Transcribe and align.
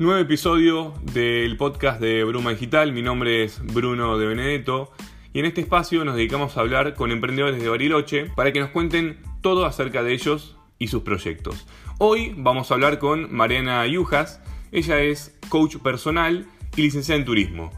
Nuevo 0.00 0.18
episodio 0.18 0.94
del 1.12 1.58
podcast 1.58 2.00
de 2.00 2.24
Bruma 2.24 2.52
Digital. 2.52 2.90
Mi 2.94 3.02
nombre 3.02 3.44
es 3.44 3.62
Bruno 3.62 4.16
de 4.16 4.26
Benedetto 4.26 4.90
y 5.34 5.40
en 5.40 5.44
este 5.44 5.60
espacio 5.60 6.06
nos 6.06 6.16
dedicamos 6.16 6.56
a 6.56 6.60
hablar 6.60 6.94
con 6.94 7.12
emprendedores 7.12 7.60
de 7.60 7.68
Bariloche 7.68 8.24
para 8.34 8.50
que 8.50 8.60
nos 8.60 8.70
cuenten 8.70 9.18
todo 9.42 9.66
acerca 9.66 10.02
de 10.02 10.14
ellos 10.14 10.56
y 10.78 10.88
sus 10.88 11.02
proyectos. 11.02 11.66
Hoy 11.98 12.34
vamos 12.34 12.70
a 12.70 12.74
hablar 12.74 12.98
con 12.98 13.30
Mariana 13.30 13.86
Yujas. 13.86 14.40
Ella 14.72 15.02
es 15.02 15.38
coach 15.50 15.76
personal 15.76 16.46
y 16.76 16.80
licenciada 16.80 17.18
en 17.18 17.26
turismo. 17.26 17.70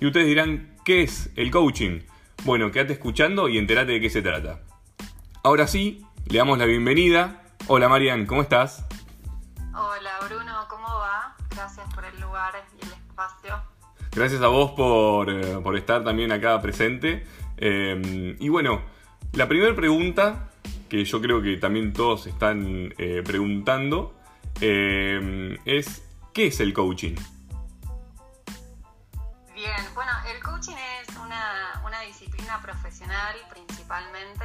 Y 0.00 0.06
ustedes 0.06 0.28
dirán, 0.28 0.76
¿qué 0.84 1.02
es 1.02 1.32
el 1.34 1.50
coaching? 1.50 2.02
Bueno, 2.44 2.70
quédate 2.70 2.92
escuchando 2.92 3.48
y 3.48 3.58
entérate 3.58 3.90
de 3.90 4.00
qué 4.00 4.10
se 4.10 4.22
trata. 4.22 4.60
Ahora 5.42 5.66
sí, 5.66 6.02
le 6.26 6.38
damos 6.38 6.56
la 6.56 6.66
bienvenida. 6.66 7.42
Hola 7.66 7.88
Marian, 7.88 8.26
¿cómo 8.26 8.42
estás? 8.42 8.86
Gracias 14.14 14.42
a 14.42 14.46
vos 14.46 14.70
por, 14.72 15.28
eh, 15.28 15.58
por 15.60 15.76
estar 15.76 16.04
también 16.04 16.30
acá 16.30 16.60
presente. 16.62 17.26
Eh, 17.56 18.36
y 18.38 18.48
bueno, 18.48 18.80
la 19.32 19.48
primera 19.48 19.74
pregunta, 19.74 20.52
que 20.88 21.04
yo 21.04 21.20
creo 21.20 21.42
que 21.42 21.56
también 21.56 21.92
todos 21.92 22.28
están 22.28 22.94
eh, 22.96 23.24
preguntando, 23.26 24.14
es 24.60 26.02
¿qué 26.32 26.46
es 26.46 26.60
el 26.60 26.72
coaching? 26.72 27.16
Bien, 29.52 29.74
bueno, 29.96 30.12
el 30.32 30.40
coaching 30.40 30.76
es 31.02 31.16
una, 31.16 31.82
una 31.84 32.00
disciplina 32.02 32.62
profesional 32.62 33.34
principalmente 33.52 34.44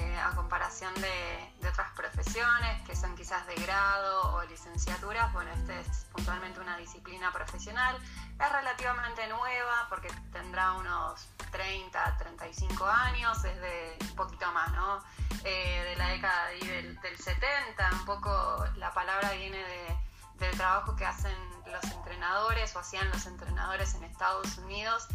eh, 0.00 0.18
a 0.18 0.34
comparación 0.34 0.92
de, 0.94 1.68
otras 1.68 1.92
profesiones 1.92 2.82
que 2.82 2.96
son 2.96 3.14
quizás 3.14 3.46
de 3.46 3.54
grado 3.54 4.34
o 4.34 4.42
licenciaturas, 4.44 5.32
bueno, 5.32 5.50
este 5.52 5.78
es 5.80 6.06
puntualmente 6.12 6.58
una 6.58 6.76
disciplina 6.78 7.32
profesional. 7.32 7.96
Es 8.38 8.52
relativamente 8.52 9.26
nueva 9.28 9.86
porque 9.88 10.08
tendrá 10.32 10.72
unos 10.72 11.28
30, 11.52 12.16
35 12.18 12.86
años, 12.86 13.44
es 13.44 13.60
de 13.60 13.98
un 14.00 14.16
poquito 14.16 14.50
más, 14.52 14.72
¿no? 14.72 15.02
Eh, 15.44 15.84
de 15.90 15.96
la 15.96 16.08
década 16.08 16.46
del, 16.46 17.00
del, 17.00 17.16
70, 17.16 17.90
un 17.92 18.04
poco 18.04 18.64
la 18.76 18.92
palabra 18.92 19.32
viene 19.32 19.58
de, 19.58 19.96
del 20.38 20.56
trabajo 20.56 20.96
que 20.96 21.06
hacen 21.06 21.36
los 21.70 21.84
entrenadores 21.84 22.74
o 22.74 22.80
hacían 22.80 23.08
los 23.10 23.26
entrenadores 23.26 23.94
en 23.94 24.04
Estados 24.04 24.58
Unidos 24.58 25.06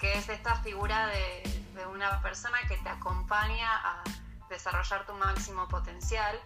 que 0.00 0.14
es 0.14 0.28
esta 0.30 0.56
figura 0.56 1.06
de, 1.08 1.60
una 1.92 2.20
persona 2.20 2.58
que 2.68 2.76
te 2.78 2.88
acompaña 2.88 3.76
a 3.76 4.02
desarrollar 4.50 5.06
tu 5.06 5.14
máximo 5.14 5.66
potencial. 5.68 6.38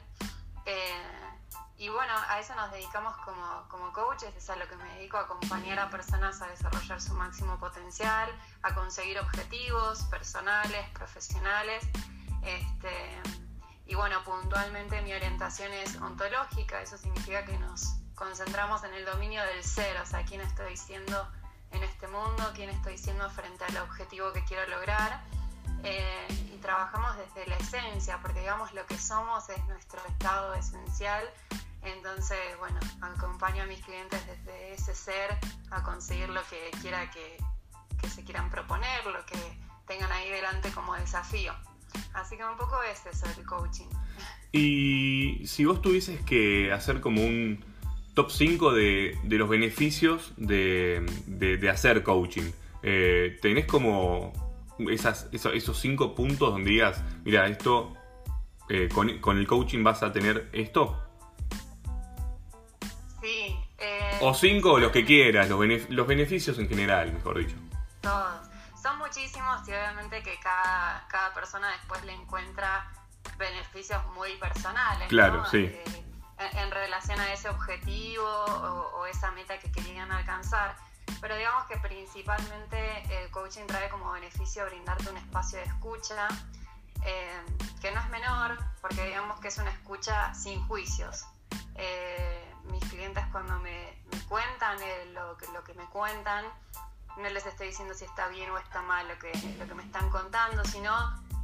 Eh, 0.66 1.34
y 1.76 1.88
bueno, 1.88 2.12
a 2.28 2.38
eso 2.38 2.54
nos 2.54 2.70
dedicamos 2.70 3.16
como, 3.24 3.66
como 3.68 3.92
coaches, 3.92 4.32
es 4.36 4.48
a 4.48 4.56
lo 4.56 4.68
que 4.68 4.76
me 4.76 4.84
dedico, 4.94 5.16
a 5.16 5.22
acompañar 5.22 5.80
a 5.80 5.90
personas 5.90 6.40
a 6.40 6.46
desarrollar 6.46 7.00
su 7.00 7.14
máximo 7.14 7.58
potencial, 7.58 8.30
a 8.62 8.74
conseguir 8.74 9.18
objetivos 9.18 10.02
personales, 10.04 10.88
profesionales. 10.90 11.84
Este, 12.42 13.20
y 13.86 13.96
bueno, 13.96 14.22
puntualmente 14.22 15.02
mi 15.02 15.12
orientación 15.12 15.72
es 15.72 15.96
ontológica, 15.96 16.80
eso 16.80 16.96
significa 16.96 17.44
que 17.44 17.58
nos 17.58 17.96
concentramos 18.14 18.84
en 18.84 18.94
el 18.94 19.04
dominio 19.04 19.44
del 19.44 19.64
ser, 19.64 20.00
o 20.00 20.06
sea, 20.06 20.24
quién 20.24 20.40
estoy 20.40 20.76
siendo 20.76 21.28
en 21.72 21.82
este 21.82 22.06
mundo, 22.06 22.52
quién 22.54 22.70
estoy 22.70 22.96
siendo 22.96 23.28
frente 23.30 23.64
al 23.64 23.78
objetivo 23.78 24.32
que 24.32 24.44
quiero 24.44 24.66
lograr. 24.68 25.24
Eh, 25.84 26.26
y 26.54 26.58
trabajamos 26.58 27.16
desde 27.16 27.48
la 27.48 27.56
esencia, 27.56 28.18
porque 28.22 28.40
digamos 28.40 28.72
lo 28.74 28.86
que 28.86 28.98
somos 28.98 29.48
es 29.50 29.64
nuestro 29.66 30.00
estado 30.08 30.54
esencial. 30.54 31.24
Entonces, 31.82 32.38
bueno, 32.58 32.78
acompaño 33.02 33.62
a 33.62 33.66
mis 33.66 33.80
clientes 33.80 34.20
desde 34.26 34.72
ese 34.72 34.94
ser 34.94 35.36
a 35.70 35.82
conseguir 35.82 36.30
lo 36.30 36.40
que 36.48 36.70
quiera 36.80 37.10
que, 37.10 37.36
que 38.00 38.08
se 38.08 38.24
quieran 38.24 38.50
proponer, 38.50 39.04
lo 39.06 39.24
que 39.26 39.36
tengan 39.86 40.10
ahí 40.12 40.30
delante 40.30 40.70
como 40.70 40.94
desafío. 40.94 41.52
Así 42.14 42.36
que 42.36 42.44
un 42.44 42.56
poco 42.56 42.76
es 42.90 43.04
eso 43.06 43.26
el 43.38 43.44
coaching. 43.44 43.88
Y 44.52 45.42
si 45.46 45.64
vos 45.64 45.82
tuvieses 45.82 46.22
que 46.22 46.72
hacer 46.72 47.00
como 47.00 47.22
un, 47.22 47.62
top 48.14 48.30
5 48.30 48.72
de, 48.72 49.18
los 49.24 49.48
beneficios 49.48 50.32
de, 50.36 51.68
hacer 51.70 52.02
coaching. 52.02 52.50
Eh, 52.82 53.38
¿Tenés 53.42 53.66
como 53.66 54.32
esas, 54.90 55.28
esos 55.32 55.78
5 55.78 56.14
puntos 56.14 56.52
donde 56.52 56.70
digas, 56.70 57.02
mira, 57.24 57.46
esto, 57.46 57.96
eh, 58.68 58.88
con, 58.92 59.38
el 59.38 59.46
coaching 59.46 59.82
vas 59.82 60.02
a 60.02 60.12
tener 60.12 60.48
esto? 60.52 61.00
Sí. 63.22 63.56
Eh, 63.78 64.18
o 64.20 64.34
5 64.34 64.72
o 64.72 64.78
los 64.78 64.92
que 64.92 65.04
quieras, 65.04 65.48
los, 65.48 65.58
los 65.90 66.06
beneficios 66.06 66.58
en 66.58 66.68
general, 66.68 67.12
mejor 67.12 67.38
dicho. 67.38 67.56
Todos. 68.00 68.48
Son 68.80 68.98
muchísimos 68.98 69.66
y 69.66 69.70
obviamente 69.70 70.22
que 70.22 70.38
cada, 70.42 71.06
cada 71.08 71.32
persona 71.32 71.70
después 71.72 72.04
le 72.04 72.12
encuentra 72.12 72.92
beneficios 73.38 74.00
muy 74.14 74.36
personales. 74.36 75.08
Claro, 75.08 75.44
sí 75.46 75.70
en 76.38 76.70
relación 76.70 77.20
a 77.20 77.32
ese 77.32 77.48
objetivo 77.48 78.24
o, 78.24 79.06
esa 79.06 79.30
meta 79.32 79.58
que 79.58 79.70
querían 79.70 80.10
alcanzar. 80.10 80.76
Pero 81.24 81.38
digamos 81.38 81.64
que 81.68 81.78
principalmente 81.78 83.02
el 83.08 83.30
coaching 83.30 83.64
trae 83.66 83.88
como 83.88 84.12
beneficio 84.12 84.66
brindarte 84.66 85.08
un 85.08 85.16
espacio 85.16 85.58
de 85.58 85.64
escucha, 85.64 86.28
eh, 87.02 87.42
que 87.80 87.90
no 87.92 88.00
es 88.00 88.10
menor, 88.10 88.58
porque 88.82 89.06
digamos 89.06 89.40
que 89.40 89.48
es 89.48 89.56
una 89.56 89.70
escucha 89.70 90.34
sin 90.34 90.62
juicios. 90.68 91.24
Eh, 91.76 92.54
mis 92.64 92.84
clientes 92.90 93.24
cuando 93.32 93.58
me, 93.60 94.02
cuentan 94.28 94.76
eh, 94.82 95.12
lo, 95.14 95.38
que, 95.38 95.50
lo 95.52 95.64
que 95.64 95.72
me 95.72 95.86
cuentan, 95.86 96.44
no 97.16 97.30
les 97.30 97.46
estoy 97.46 97.68
diciendo 97.68 97.94
si 97.94 98.04
está 98.04 98.28
bien 98.28 98.50
o 98.50 98.58
está 98.58 98.82
mal 98.82 99.08
lo 99.08 99.18
que, 99.18 99.32
lo 99.58 99.66
que 99.66 99.74
me 99.74 99.82
están 99.82 100.10
contando, 100.10 100.62
sino 100.66 100.92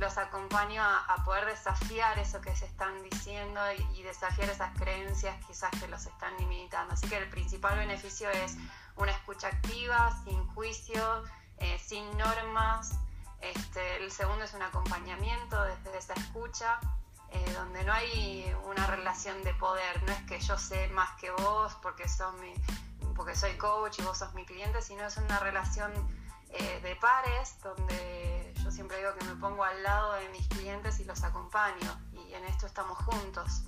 los 0.00 0.16
acompaño 0.16 0.82
a, 0.82 1.22
poder 1.24 1.44
desafiar 1.44 2.18
eso 2.18 2.40
que 2.40 2.56
se 2.56 2.64
están 2.66 3.02
diciendo 3.02 3.60
y, 3.94 4.02
desafiar 4.02 4.48
esas 4.48 4.76
creencias 4.76 5.36
quizás 5.46 5.70
que 5.78 5.86
los 5.88 6.04
están 6.06 6.36
limitando. 6.38 6.94
Así 6.94 7.08
que 7.08 7.18
el 7.18 7.28
principal 7.28 7.78
beneficio 7.78 8.28
es 8.30 8.56
una 9.00 9.12
escucha 9.12 9.48
activa, 9.48 10.14
sin 10.24 10.46
juicio, 10.54 11.24
eh, 11.56 11.78
sin 11.78 12.04
normas. 12.18 12.92
Este, 13.40 14.04
el 14.04 14.12
segundo 14.12 14.44
es 14.44 14.52
un 14.52 14.62
acompañamiento 14.62 15.62
desde 15.64 15.98
esa 15.98 16.14
escucha, 16.14 16.78
eh, 17.30 17.52
donde 17.54 17.82
no 17.84 17.92
hay 17.92 18.54
una 18.66 18.86
relación 18.86 19.42
de 19.42 19.54
poder. 19.54 20.02
No 20.02 20.12
es 20.12 20.22
que 20.24 20.38
yo 20.40 20.58
sé 20.58 20.88
más 20.88 21.10
que 21.18 21.30
vos 21.30 21.74
porque, 21.82 22.04
porque 23.16 23.34
soy 23.34 23.56
coach 23.56 23.98
y 23.98 24.02
vos 24.02 24.18
sos 24.18 24.34
mi 24.34 24.44
cliente, 24.44 24.82
sino 24.82 25.06
es 25.06 25.16
una 25.16 25.38
relación 25.38 25.92
eh, 26.50 26.80
de 26.82 26.96
pares, 26.96 27.56
donde 27.62 28.52
yo 28.62 28.70
siempre 28.70 28.98
digo 28.98 29.14
que 29.14 29.24
me 29.24 29.36
pongo 29.36 29.64
al 29.64 29.82
lado 29.82 30.14
de 30.14 30.28
mis 30.30 30.46
clientes 30.48 31.00
y 31.00 31.04
los 31.04 31.22
acompaño, 31.22 31.98
y 32.12 32.34
en 32.34 32.44
esto 32.44 32.66
estamos 32.66 32.98
juntos. 32.98 33.62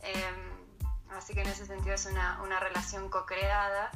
Em, 0.00 1.10
así 1.10 1.34
que 1.34 1.42
en 1.42 1.48
ese 1.48 1.66
sentido 1.66 1.94
es 1.94 2.06
una, 2.06 2.40
una 2.42 2.58
relación 2.60 3.10
co-creada. 3.10 3.90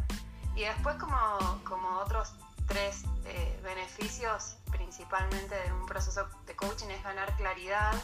Y 0.56 0.62
después 0.62 0.96
como, 0.96 1.16
como 1.64 1.98
otros 1.98 2.34
tres 2.66 3.04
eh, 3.26 3.60
beneficios, 3.62 4.56
principalmente 4.72 5.54
de 5.54 5.72
un 5.72 5.86
proceso 5.86 6.26
de 6.46 6.56
coaching, 6.56 6.88
es 6.88 7.02
ganar 7.04 7.36
claridad, 7.36 7.94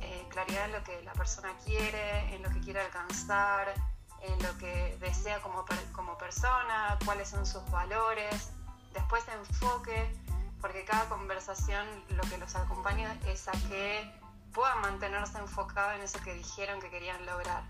eh, 0.00 0.26
claridad 0.30 0.64
en 0.66 0.72
lo 0.72 0.84
que 0.84 1.02
la 1.02 1.12
persona 1.12 1.50
quiere, 1.64 2.34
en 2.34 2.42
lo 2.42 2.48
que 2.48 2.60
quiere 2.60 2.80
alcanzar, 2.80 3.74
en 4.22 4.42
lo 4.42 4.56
que 4.56 4.96
desea 5.00 5.40
como, 5.42 5.64
como 5.92 6.16
persona, 6.16 6.98
cuáles 7.04 7.28
son 7.28 7.44
sus 7.44 7.68
valores, 7.70 8.52
Después 8.94 9.24
enfoque, 9.28 10.14
porque 10.60 10.84
cada 10.84 11.08
conversación 11.08 11.86
lo 12.10 12.22
que 12.22 12.36
los 12.38 12.54
acompaña 12.54 13.16
es 13.26 13.48
a 13.48 13.52
que 13.68 14.10
puedan 14.52 14.80
mantenerse 14.82 15.38
enfocados 15.38 15.94
en 15.94 16.02
eso 16.02 16.20
que 16.22 16.34
dijeron 16.34 16.80
que 16.80 16.90
querían 16.90 17.24
lograr. 17.24 17.62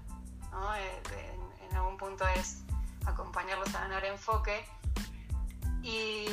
Eh, 0.76 1.38
en, 1.70 1.76
algún 1.76 1.96
punto 1.96 2.26
es 2.28 2.58
acompañarlos 3.06 3.74
a 3.74 3.80
ganar 3.80 4.04
enfoque. 4.04 4.64
Y, 5.82 6.26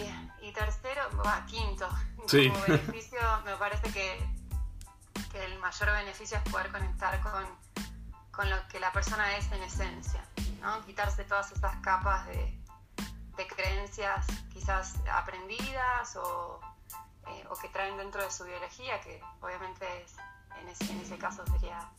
tercero, 0.54 1.02
quinto, 1.48 1.88
como 2.18 2.62
beneficio, 2.62 3.20
me 3.46 3.56
parece 3.56 3.92
que, 3.92 4.40
el 5.34 5.60
mayor 5.60 5.92
beneficio 5.92 6.38
es 6.38 6.52
poder 6.52 6.72
conectar 6.72 7.22
con, 7.22 7.46
con, 8.32 8.50
lo 8.50 8.68
que 8.68 8.80
la 8.80 8.92
persona 8.92 9.38
es 9.38 9.52
en 9.52 9.62
esencia, 9.62 10.24
¿no? 10.60 10.84
quitarse 10.86 11.24
todas 11.24 11.52
esas 11.52 11.76
capas 11.78 12.26
de, 12.28 12.60
de 13.38 13.48
creencias 13.48 14.26
quizás 14.52 14.96
aprendidas 15.12 16.16
o, 16.16 16.60
eh, 17.28 17.46
o, 17.50 17.56
que 17.56 17.70
traen 17.70 17.96
dentro 17.98 18.24
de 18.24 18.32
su 18.32 18.44
biología, 18.44 19.00
que 19.02 19.22
obviamente 19.42 19.86
es, 20.04 20.16
en, 20.60 20.68
ese, 20.68 20.92
en 20.92 21.00
ese 21.00 21.18
caso 21.18 21.46
sería 21.48 21.90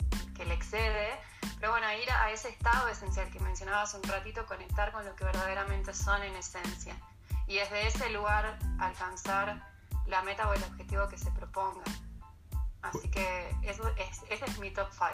que 0.41 0.47
le 0.47 0.55
excede, 0.55 1.11
pero 1.59 1.73
bueno, 1.73 1.87
ir 2.03 2.11
a 2.11 2.31
ese 2.33 2.49
estado 2.49 2.89
esencial 2.89 3.31
que 3.31 3.39
mencionabas 3.41 3.93
un 3.93 4.03
ratito, 4.05 4.47
conectar 4.47 4.91
con 4.91 5.05
lo 5.05 5.15
que 5.15 5.25
verdaderamente 5.25 5.93
son 5.93 6.23
en 6.23 6.35
esencia 6.35 6.97
y 7.47 7.57
desde 7.57 7.87
ese 7.87 8.09
lugar 8.11 8.59
alcanzar 8.79 9.63
la 10.07 10.23
meta 10.23 10.49
o 10.49 10.55
el 10.55 10.63
objetivo 10.63 11.09
que 11.09 11.19
se 11.19 11.31
proponga. 11.33 11.83
Así 12.81 13.11
que 13.11 13.51
eso 13.65 13.87
es, 13.99 14.23
ese 14.31 14.45
es 14.47 14.59
mi 14.59 14.71
top 14.71 14.89
5. 14.91 15.09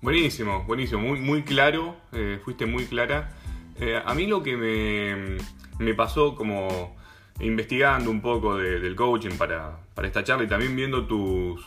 Buenísimo, 0.00 0.64
buenísimo, 0.64 1.02
muy, 1.02 1.20
muy 1.20 1.42
claro, 1.42 1.94
eh, 2.12 2.40
fuiste 2.42 2.64
muy 2.64 2.86
clara. 2.86 3.36
Eh, 3.76 4.02
a 4.02 4.14
mí 4.14 4.26
lo 4.26 4.42
que 4.42 4.56
me, 4.56 5.36
me 5.78 5.92
pasó 5.92 6.34
como 6.34 6.96
investigando 7.38 8.10
un 8.10 8.22
poco 8.22 8.56
del 8.56 8.96
coaching 8.96 9.36
para, 9.36 9.78
para, 9.94 10.08
esta 10.08 10.24
charla 10.24 10.44
y 10.44 10.48
también 10.48 10.74
viendo 10.74 11.06
tus, 11.06 11.66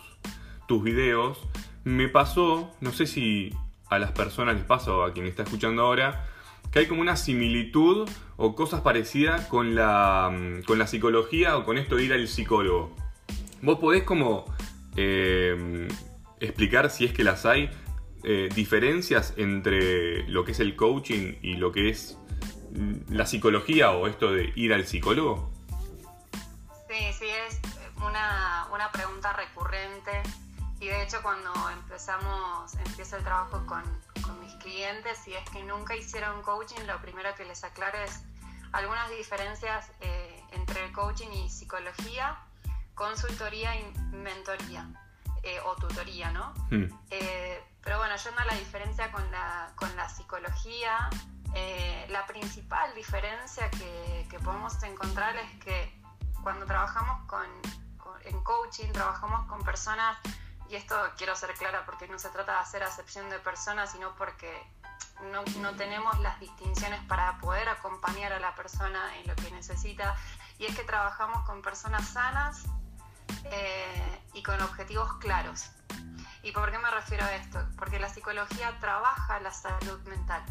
tus 0.68 0.84
videos, 0.84 1.48
me 1.84 2.08
pasó, 2.08 2.72
no 2.82 2.92
sé 2.92 3.08
si 3.08 3.54
a 3.90 4.00
las 4.00 4.12
personas 4.12 4.56
les 4.56 4.64
pasa 4.64 4.94
o 4.94 5.04
a 5.04 5.14
quien 5.14 5.28
está 5.28 5.44
escuchando 5.44 5.84
ahora, 5.84 6.28
que 6.72 6.80
hay 6.80 6.88
como 6.88 7.02
una 7.02 7.16
similitud 7.16 8.10
o 8.38 8.56
cosas 8.56 8.82
parecidas 8.82 9.46
con 9.48 9.76
la, 9.76 10.32
con 10.66 10.80
la 10.80 10.88
psicología 10.88 11.58
o 11.58 11.66
con 11.66 11.78
esto 11.78 11.96
de 11.96 12.04
ir 12.04 12.14
al 12.14 12.28
psicólogo. 12.28 12.96
¿Vos 13.62 13.80
podés 13.80 14.04
como 14.04 14.46
eh, 14.96 15.88
explicar 16.40 16.90
si 16.90 17.06
es 17.06 17.14
que 17.14 17.24
las 17.24 17.46
hay 17.46 17.70
eh, 18.24 18.50
diferencias 18.56 19.34
entre 19.38 20.28
lo 20.30 20.46
que 20.46 20.54
es 20.54 20.60
el 20.60 20.76
coaching 20.76 21.36
y 21.42 21.56
lo 21.56 21.72
que 21.72 21.90
es 21.90 22.18
mm, 22.72 23.14
la 23.14 23.26
psicología 23.26 23.92
o 23.92 24.08
esto 24.08 24.32
de 24.32 24.52
ir 24.56 24.74
al 24.74 24.88
psicólogo? 24.88 25.52
Sí, 26.90 27.14
sí, 27.20 27.26
es 27.48 27.60
una, 27.98 28.68
una 28.74 28.92
pregunta 28.92 29.34
recurrente 29.34 30.12
y 30.84 30.88
de 30.88 31.02
hecho 31.02 31.22
cuando 31.22 31.52
empezamos, 31.70 32.74
empiezo 32.74 33.16
el 33.16 33.24
trabajo 33.24 33.66
con, 33.66 33.84
con 34.22 34.38
mis 34.42 34.54
clientes, 34.56 35.26
y 35.30 35.34
es 35.34 35.50
que 35.50 35.64
nunca 35.64 35.96
hicieron 35.96 36.42
coaching, 36.42 36.82
lo 36.86 37.00
primero 37.02 37.34
que 37.36 37.46
les 37.46 37.64
aclaro 37.64 38.00
es 38.00 38.22
algunas 38.74 39.10
diferencias 39.12 39.90
eh, 40.02 40.44
entre 40.52 40.84
el 40.84 40.92
coaching 40.92 41.30
y 41.30 41.50
psicología, 41.50 42.38
consultoría 42.96 43.74
y 43.80 43.94
mentoría 44.12 44.90
eh, 45.44 45.58
o 45.62 45.74
tutoría, 45.76 46.32
¿no? 46.32 46.54
Hmm. 46.70 46.88
Eh, 47.12 47.64
pero 47.82 48.00
bueno, 48.00 48.16
yendo 48.18 48.42
a 48.42 48.46
la 48.46 48.56
diferencia 48.56 49.10
con 49.10 49.32
la, 49.32 49.72
con 49.76 49.96
la 49.96 50.10
psicología, 50.10 51.10
la 52.10 52.26
principal 52.26 52.94
diferencia 52.96 53.70
que, 53.70 54.28
que, 54.30 54.40
podemos 54.40 54.82
encontrar 54.84 55.36
es 55.38 55.64
que 55.64 56.02
cuando 56.42 56.66
trabajamos 56.66 57.28
con, 57.28 57.46
en 58.26 58.44
coaching, 58.44 58.92
trabajamos 58.92 59.48
con 59.48 59.64
personas 59.64 60.18
y 60.74 60.76
esto 60.76 60.96
quiero 61.18 61.36
ser 61.36 61.54
clara 61.54 61.86
porque 61.86 62.08
no 62.08 62.18
se 62.18 62.30
trata 62.30 62.54
de 62.54 62.58
hacer 62.58 62.82
acepción 62.82 63.30
de 63.30 63.38
personas, 63.38 63.92
sino 63.92 64.16
porque 64.16 64.52
no, 65.32 65.44
no, 65.62 65.76
tenemos 65.76 66.20
las 66.22 66.40
distinciones 66.40 67.00
para 67.04 67.38
poder 67.38 67.70
acompañar 67.70 68.34
a 68.34 68.40
la 68.40 68.56
persona 68.56 69.16
en 69.20 69.28
lo 69.28 69.36
que 69.36 69.52
necesita. 69.52 70.16
Y 70.58 70.66
es 70.66 70.76
que 70.76 70.84
trabajamos 70.84 71.46
con 71.46 71.62
personas 71.62 72.08
sanas 72.08 72.64
eh, 73.44 74.24
y 74.34 74.42
con 74.42 74.60
objetivos 74.64 75.14
claros. 75.18 75.70
¿Y 76.42 76.52
por 76.52 76.72
qué 76.72 76.80
me 76.80 76.90
refiero 76.90 77.24
a 77.24 77.36
esto? 77.36 77.64
Porque 77.78 78.00
la 78.00 78.10
psicología 78.10 78.76
trabaja 78.80 79.40
la 79.42 79.52
salud 79.52 80.02
mental. 80.08 80.44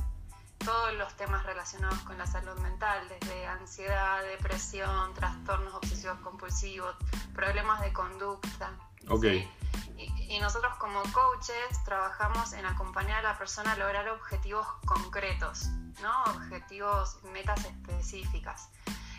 Todos 0.65 0.95
los 0.95 1.13
temas 1.17 1.45
relacionados 1.45 1.99
con 2.01 2.17
la 2.19 2.27
salud 2.27 2.57
mental, 2.61 3.09
desde 3.09 3.47
ansiedad, 3.47 4.23
depresión, 4.23 5.13
trastornos 5.15 5.75
obsesivos 5.75 6.19
compulsivos, 6.21 6.95
problemas 7.35 7.81
de 7.81 7.93
conducta. 7.93 8.71
Okay. 9.09 9.51
Y, 9.97 10.39
nosotros 10.41 10.75
como 10.79 11.03
coaches 11.13 11.85
trabajamos 11.85 12.53
en 12.53 12.65
acompañar 12.65 13.25
a 13.25 13.33
la 13.33 13.39
persona 13.39 13.73
a 13.73 13.77
lograr 13.77 14.09
objetivos 14.09 14.67
concretos, 14.87 15.67
¿no? 16.01 16.25
Objetivos, 16.25 17.23
metas 17.33 17.65
específicas. 17.65 18.69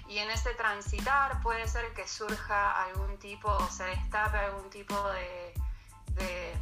Y 0.08 0.18
en 0.18 0.30
ese 0.30 0.54
transitar 0.56 1.42
puede 1.42 1.68
ser 1.68 1.94
que 1.94 2.08
surja 2.08 2.84
algún 2.84 3.18
tipo 3.20 3.50
o 3.50 3.68
se 3.70 3.84
destape 3.86 4.38
algún 4.38 4.70
tipo 4.70 4.96
de, 5.10 5.54
de, 6.16 6.58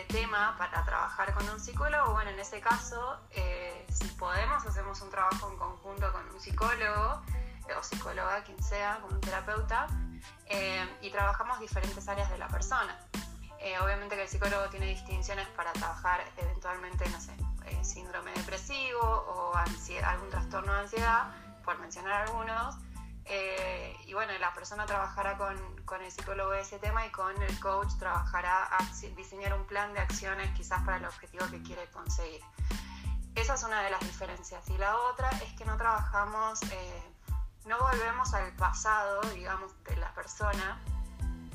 tema 0.00 0.56
para 0.58 0.84
trabajar 0.84 1.34
con 1.34 1.48
un 1.48 1.60
psicólogo. 1.60 2.12
Bueno, 2.12 2.30
en 2.30 2.40
ese 2.40 2.60
caso, 2.60 3.20
eh, 3.30 3.86
si 3.90 4.08
podemos, 4.08 4.64
hacemos 4.66 5.00
un 5.02 5.10
trabajo 5.10 5.50
en 5.50 5.58
conjunto 5.58 6.10
con 6.12 6.28
un 6.28 6.40
psicólogo 6.40 7.22
eh, 7.68 7.74
o 7.78 7.82
psicóloga, 7.82 8.42
quien 8.44 8.62
sea, 8.62 8.98
con 9.00 9.14
un 9.14 9.20
terapeuta, 9.20 9.86
eh, 10.46 10.98
y 11.02 11.10
trabajamos 11.10 11.60
diferentes 11.60 12.08
áreas 12.08 12.30
de 12.30 12.38
la 12.38 12.48
persona. 12.48 12.98
Eh, 13.60 13.78
obviamente 13.78 14.16
que 14.16 14.22
el 14.22 14.28
psicólogo 14.28 14.68
tiene 14.70 14.86
distinciones 14.86 15.46
para 15.48 15.72
trabajar 15.72 16.20
eventualmente, 16.36 17.08
no 17.10 17.20
sé, 17.20 17.32
eh, 17.66 17.84
síndrome 17.84 18.32
depresivo 18.32 19.00
o 19.00 19.52
algún 19.54 20.30
trastorno 20.30 20.72
de 20.74 20.80
ansiedad, 20.80 21.32
por 21.64 21.78
mencionar 21.78 22.28
algunos. 22.28 22.74
Y 24.06 24.14
bueno, 24.14 24.32
la 24.38 24.52
persona 24.52 24.84
trabajará 24.84 25.38
con, 25.38 25.56
con, 25.84 26.02
el 26.02 26.10
psicólogo 26.10 26.52
ese 26.54 26.78
tema 26.78 27.06
y 27.06 27.10
con 27.10 27.40
el 27.42 27.60
coach 27.60 27.92
trabajará 27.98 28.64
a 28.64 28.78
diseñar 29.16 29.54
un 29.54 29.64
plan 29.66 29.92
de 29.94 30.00
acciones 30.00 30.50
quizás 30.56 30.82
para 30.84 30.98
el 30.98 31.04
objetivo 31.04 31.46
que 31.50 31.62
quiere 31.62 31.86
conseguir. 31.90 32.40
Esa 33.34 33.54
es 33.54 33.62
una 33.62 33.82
de 33.82 33.90
las 33.90 34.00
diferencias. 34.00 34.68
Y 34.68 34.76
la 34.76 34.96
otra 34.96 35.30
es 35.30 35.52
que 35.54 35.64
no 35.64 35.76
trabajamos 35.76 36.60
no 37.64 37.78
volvemos 37.78 38.34
al 38.34 38.52
pasado, 38.56 39.20
digamos, 39.34 39.72
de 39.84 39.96
la 39.96 40.12
persona, 40.14 40.80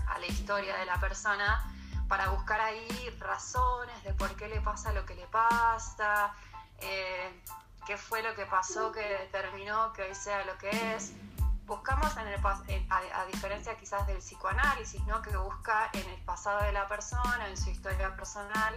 a 0.07 0.19
la 0.19 0.25
historia 0.25 0.77
de 0.77 0.85
la 0.85 0.99
persona, 0.99 1.69
para 2.07 2.29
buscar 2.29 2.61
ahí 2.61 3.09
razones 3.19 4.03
de 4.03 4.13
por 4.13 4.33
qué 4.35 4.47
le 4.47 4.61
pasa 4.61 4.93
lo 4.93 5.05
que 5.05 5.15
le 5.15 5.27
pasa, 5.27 6.33
eh, 6.79 7.43
qué 7.85 7.97
fue 7.97 8.23
lo 8.23 8.33
que 8.35 8.45
pasó 8.45 8.91
que 8.91 9.01
determinó 9.01 9.91
que 9.93 10.03
hoy 10.03 10.15
sea 10.15 10.45
lo 10.45 10.57
que 10.57 10.95
es. 10.95 11.11
Buscamos, 11.67 12.15
en 12.15 12.27
el, 12.27 12.39
a, 12.89 13.25
diferencia 13.25 13.75
quizás 13.77 14.07
del 14.07 14.17
psicoanálisis, 14.17 15.05
¿no? 15.05 15.21
que 15.21 15.35
busca 15.35 15.89
en 15.91 16.09
el 16.09 16.21
pasado 16.21 16.63
de 16.63 16.71
la 16.71 16.87
persona, 16.87 17.49
en 17.49 17.57
su 17.57 17.69
historia 17.69 18.15
personal, 18.15 18.73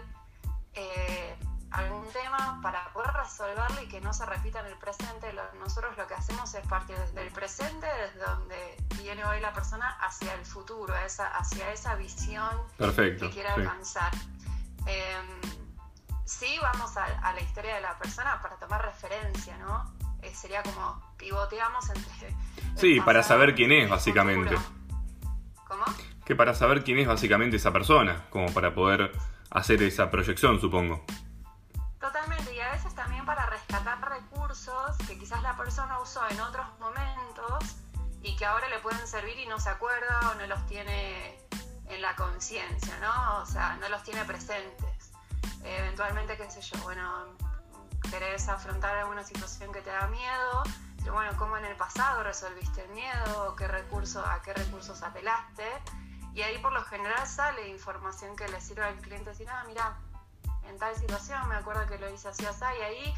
eh, 0.74 1.38
algún 1.70 2.04
tema 2.08 2.58
para 2.60 2.92
poder 2.92 3.12
resolverlo 3.12 3.80
y 3.82 3.86
que 3.86 4.00
no 4.00 4.12
se 4.12 4.26
repita 4.26 4.58
en 4.60 4.66
el 4.66 4.78
presente. 4.78 5.32
nosotros 5.60 5.96
lo 5.96 6.06
que 6.08 6.14
hacemos 6.14 6.52
es 6.54 6.66
partir 6.66 6.98
desde 6.98 7.22
el 7.22 7.32
presente, 7.32 7.86
desde 7.86 8.26
donde 8.26 8.76
viene 8.96 9.24
hoy 9.24 9.40
la 9.40 9.52
persona, 9.52 9.88
hacia 10.00 10.34
el 10.34 10.44
futuro, 10.44 10.92
esa, 10.96 11.28
hacia 11.28 11.72
esa 11.72 11.94
visión 11.94 12.50
que 12.76 13.30
quiere 13.30 13.48
alcanzar. 13.48 14.12
Em, 14.86 15.40
sí, 16.24 16.58
vamos 16.60 16.96
a, 16.96 17.32
la 17.32 17.40
historia 17.40 17.76
de 17.76 17.82
la 17.82 17.96
persona 17.98 18.42
para 18.42 18.56
tomar 18.56 18.84
referencia, 18.84 19.56
¿no? 19.58 19.99
Eh, 20.22 20.34
sería 20.34 20.62
como 20.62 21.02
pivoteamos 21.16 21.88
entre... 21.90 22.36
Sí, 22.76 23.00
para 23.00 23.22
saber 23.22 23.54
quién 23.54 23.72
es, 23.72 23.88
básicamente. 23.88 24.56
¿Cómo? 25.66 25.84
Que 26.24 26.34
para 26.34 26.54
saber 26.54 26.84
quién 26.84 26.98
es 26.98 27.06
básicamente 27.06 27.56
esa 27.56 27.72
persona, 27.72 28.26
como 28.30 28.52
para 28.52 28.74
poder 28.74 29.12
hacer 29.50 29.82
esa 29.82 30.10
proyección, 30.10 30.60
supongo. 30.60 31.04
Totalmente, 32.00 32.54
y 32.54 32.60
a 32.60 32.70
veces 32.72 32.94
también 32.94 33.24
para 33.26 33.46
rescatar 33.46 34.00
recursos 34.08 34.96
que 35.06 35.18
quizás 35.18 35.42
la 35.42 35.56
persona 35.56 35.98
usó 36.00 36.22
en 36.30 36.40
otros 36.40 36.66
momentos 36.78 37.76
y 38.22 38.36
que 38.36 38.44
ahora 38.44 38.68
le 38.68 38.78
pueden 38.78 39.06
servir 39.06 39.38
y 39.38 39.46
no 39.46 39.58
se 39.58 39.70
acuerda 39.70 40.30
o 40.30 40.34
no 40.34 40.46
los 40.46 40.66
tiene 40.66 41.38
en 41.88 42.02
la 42.02 42.14
conciencia, 42.16 42.98
¿no? 43.00 43.42
O 43.42 43.46
sea, 43.46 43.76
no 43.80 43.88
los 43.88 44.02
tiene 44.02 44.24
presentes. 44.24 45.12
eventualmente, 45.64 46.36
qué 46.36 46.50
sé 46.50 46.60
yo, 46.62 46.78
bueno, 46.82 47.36
querés 48.10 48.48
afrontar 48.48 48.96
alguna 48.96 49.24
situación 49.24 49.72
que 49.72 49.80
te 49.82 49.90
da 49.90 50.06
miedo, 50.08 50.62
bueno, 51.08 51.32
¿cómo 51.38 51.56
en 51.56 51.64
el 51.64 51.76
pasado 51.76 52.22
resolviste 52.22 52.84
el 52.84 52.90
miedo? 52.90 53.56
¿Qué 53.56 53.66
recurso, 53.66 54.24
¿A 54.24 54.42
qué 54.42 54.52
recursos 54.52 55.02
apelaste? 55.02 55.64
Y 56.34 56.42
ahí 56.42 56.58
por 56.58 56.72
lo 56.72 56.84
general 56.84 57.26
sale 57.26 57.68
información 57.68 58.36
que 58.36 58.46
le 58.48 58.60
sirve 58.60 58.84
al 58.84 58.96
cliente 58.96 59.30
decir, 59.30 59.48
ah, 59.50 59.64
mira, 59.66 59.96
en 60.68 60.78
tal 60.78 60.94
situación, 60.94 61.48
me 61.48 61.56
acuerdo 61.56 61.86
que 61.86 61.98
lo 61.98 62.08
hice 62.12 62.28
así, 62.28 62.46
así, 62.46 62.64
y 62.78 62.82
ahí 62.82 63.14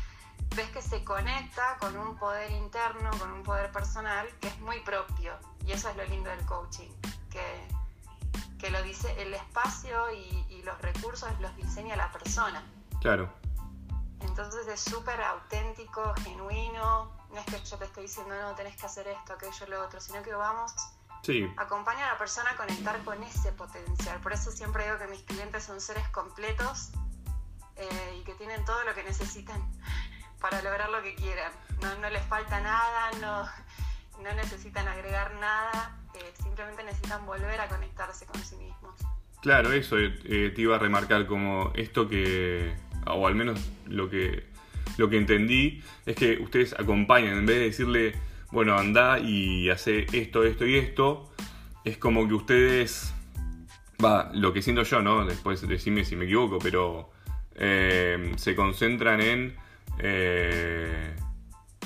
ves 0.56 0.70
que 0.70 0.80
se 0.80 1.04
conecta 1.04 1.76
con 1.78 1.96
un 1.96 2.16
poder 2.16 2.50
interno, 2.52 3.10
con 3.18 3.30
un 3.30 3.42
poder 3.42 3.70
personal 3.72 4.26
que 4.40 4.48
es 4.48 4.58
muy 4.60 4.80
propio. 4.80 5.34
Y 5.66 5.72
eso 5.72 5.90
es 5.90 5.96
lo 5.96 6.04
lindo 6.04 6.30
del 6.30 6.44
coaching, 6.46 6.90
que, 7.30 7.68
que 8.58 8.70
lo 8.70 8.82
dice 8.82 9.14
el 9.20 9.34
espacio 9.34 10.12
y, 10.12 10.40
los 10.62 10.80
recursos 10.80 11.28
los 11.40 11.56
diseña 11.56 11.96
la 11.96 12.12
persona. 12.12 12.62
Claro. 13.00 13.28
Entonces 14.22 14.66
es 14.66 14.80
súper 14.80 15.20
auténtico, 15.20 16.14
genuino. 16.22 17.12
No 17.30 17.38
es 17.38 17.46
que 17.46 17.64
yo 17.64 17.78
te 17.78 17.84
estoy 17.84 18.04
diciendo, 18.04 18.34
no, 18.40 18.54
tenés 18.54 18.76
que 18.76 18.86
hacer 18.86 19.08
esto, 19.08 19.32
aquello, 19.34 19.66
lo 19.68 19.84
otro, 19.84 20.00
sino 20.00 20.22
que 20.22 20.34
vamos 20.34 20.74
Sí. 21.22 21.48
Acompaña 21.56 22.08
a 22.08 22.12
la 22.14 22.18
persona 22.18 22.50
a 22.50 22.56
conectar 22.56 23.02
con 23.04 23.22
ese 23.22 23.52
potencial. 23.52 24.20
Por 24.20 24.32
eso 24.32 24.50
siempre 24.50 24.84
digo 24.84 24.98
que 24.98 25.06
mis 25.06 25.22
clientes 25.22 25.62
son 25.62 25.80
seres 25.80 26.06
completos 26.08 26.90
eh, 27.76 28.18
y 28.20 28.24
que 28.24 28.34
tienen 28.34 28.64
todo 28.64 28.82
lo 28.84 28.92
que 28.94 29.04
necesitan 29.04 29.62
para 30.40 30.60
lograr 30.62 30.90
lo 30.90 31.00
que 31.02 31.14
quieran. 31.14 31.52
No, 31.80 31.96
no 31.98 32.10
les 32.10 32.24
falta 32.24 32.60
nada, 32.60 33.10
no, 33.20 33.44
no 34.20 34.34
necesitan 34.34 34.88
agregar 34.88 35.34
nada, 35.34 35.96
eh, 36.14 36.32
simplemente 36.42 36.82
necesitan 36.82 37.24
volver 37.24 37.60
a 37.60 37.68
conectarse 37.68 38.26
con 38.26 38.42
sí 38.42 38.56
mismos. 38.56 38.96
Claro, 39.40 39.72
eso 39.72 39.96
eh, 39.98 40.52
te 40.54 40.60
iba 40.60 40.76
a 40.76 40.78
remarcar 40.80 41.26
como 41.26 41.70
esto 41.74 42.08
que, 42.08 42.76
o 43.06 43.26
al 43.26 43.34
menos 43.34 43.60
lo 43.86 44.08
que, 44.08 44.44
lo 44.96 45.08
que 45.08 45.16
entendí, 45.16 45.82
es 46.06 46.16
que 46.16 46.38
ustedes 46.38 46.74
acompañan, 46.78 47.38
en 47.38 47.46
vez 47.46 47.56
de 47.56 47.64
decirle, 47.64 48.14
bueno, 48.50 48.76
anda 48.76 49.18
y 49.18 49.70
hace 49.70 50.06
esto, 50.12 50.44
esto 50.44 50.66
y 50.66 50.76
esto, 50.76 51.32
es 51.84 51.96
como 51.96 52.28
que 52.28 52.34
ustedes, 52.34 53.14
va, 54.02 54.30
lo 54.34 54.52
que 54.52 54.62
siento 54.62 54.82
yo, 54.82 55.02
¿no? 55.02 55.24
Después 55.24 55.66
decime 55.66 56.04
si 56.04 56.16
me 56.16 56.26
equivoco, 56.26 56.58
pero 56.58 57.10
eh, 57.54 58.32
se 58.36 58.54
concentran 58.54 59.20
en, 59.20 59.56
eh, 59.98 61.14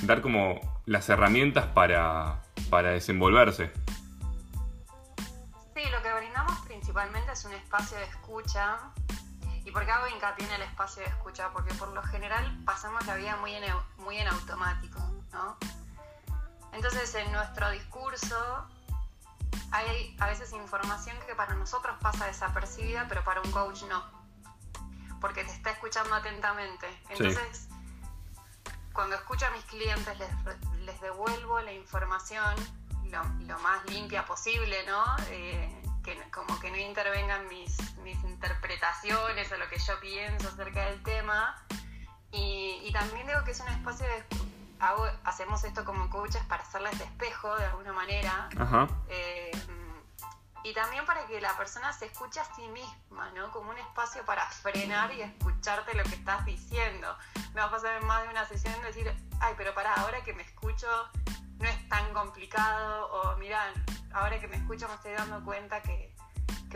dar 0.02 0.20
como 0.20 0.82
las 0.87 1.08
herramientas 1.08 1.66
para, 1.66 2.42
para 2.70 2.90
desenvolverse. 2.90 3.70
Sí, 5.75 5.82
lo 5.90 6.02
que 6.02 6.12
brindamos 6.18 6.58
principalmente 6.66 7.32
es 7.32 7.44
un 7.44 7.52
espacio 7.52 7.96
de 7.99 8.04
escucha. 8.04 8.78
¿Y 9.66 9.73
por 9.73 9.85
qué 9.85 9.90
hago 9.90 10.06
hincapié 10.06 10.46
en 10.46 10.52
el 10.52 10.62
espacio 10.62 11.02
de 11.02 11.08
escucha? 11.08 11.50
Porque 11.50 11.75
por 11.75 11.88
lo 11.88 12.00
general 12.04 12.56
pasamos 12.64 13.04
la 13.04 13.16
vida 13.16 13.37
muy 13.37 13.52
en, 13.52 13.64
muy 13.99 14.16
en 14.16 14.28
automático, 14.28 15.00
¿no? 15.32 15.56
Entonces 16.73 17.12
en 17.16 17.32
nuestro 17.32 17.68
discurso 17.73 18.68
hay 19.73 20.16
a 20.20 20.26
veces 20.26 20.52
información 20.52 21.16
que 21.26 21.35
para 21.35 21.54
nosotros 21.54 21.96
pasa 22.00 22.26
desapercibida, 22.26 23.06
pero 23.08 23.25
para 23.25 23.40
un 23.40 23.50
coach 23.50 23.82
no, 23.88 24.04
porque 25.20 25.42
te 25.42 25.50
está 25.50 25.73
escuchando 25.73 26.14
atentamente. 26.14 26.87
Entonces, 27.08 27.66
cuando 28.92 29.16
escucho 29.16 29.46
a 29.46 29.50
mis 29.50 29.64
clientes, 29.64 30.16
les, 30.78 31.00
devuelvo 31.00 31.61
la 31.61 31.73
información 31.73 32.54
lo, 33.11 33.58
más 33.58 33.85
limpia 33.87 34.25
posible, 34.26 34.87
¿no? 34.87 35.04
Eh, 35.28 35.82
que, 36.04 36.16
como 36.30 36.58
que 36.61 36.70
no 36.70 36.76
intervengan 36.76 37.49
mis, 37.49 37.96
mis 37.99 38.23
interpretaciones 38.23 38.76
o 39.53 39.57
lo 39.57 39.69
que 39.69 39.79
yo 39.79 39.99
pienso 40.00 40.49
acerca 40.49 40.87
del 40.87 41.03
tema. 41.03 41.57
Y, 42.33 42.81
y 42.85 42.93
también 42.93 43.26
digo 43.26 43.45
que 43.45 43.53
es 43.53 43.61
un 43.61 43.69
espacio 43.69 44.07
de 44.07 44.25
hacemos 45.25 45.65
esto 45.65 45.85
como 45.85 46.11
coaches 46.11 46.43
para 46.45 46.62
hacerles 46.62 47.00
espejo 47.00 47.57
de 47.57 47.65
alguna 47.67 47.93
manera. 47.93 48.49
Eh, 49.09 49.50
y 50.62 50.75
también 50.75 51.07
para 51.07 51.26
que 51.26 51.41
la 51.41 51.57
persona 51.57 51.93
se 51.93 52.07
escuche 52.07 52.41
a 52.41 52.45
sí 52.57 52.67
misma, 52.69 53.31
¿no? 53.31 53.50
Como 53.53 53.71
un 53.71 53.79
espacio 53.79 54.25
para 54.25 54.45
frenar 54.47 55.12
y 55.12 55.23
escucharte 55.23 55.95
lo 55.95 56.03
que 56.03 56.17
estás 56.17 56.45
diciendo. 56.45 57.17
Me 57.55 57.61
va 57.61 57.67
a 57.67 57.71
pasar 57.71 58.00
en 58.00 58.07
más 58.07 58.25
de 58.25 58.31
una 58.31 58.45
sesión 58.47 58.75
decir, 58.83 59.15
ay, 59.41 59.55
pero 59.57 59.75
para 59.75 59.95
ahora 59.95 60.23
que 60.25 60.33
me 60.33 60.43
escucho 60.43 60.88
no 61.59 61.69
es 61.69 61.88
tan 61.88 62.12
complicado, 62.12 63.07
o 63.12 63.37
mira, 63.37 63.73
ahora 64.12 64.41
que 64.41 64.49
me 64.49 64.57
escucho 64.57 64.88
me 64.88 64.95
estoy 64.95 65.12
dando 65.12 65.43
cuenta 65.45 65.81
que, 65.83 66.15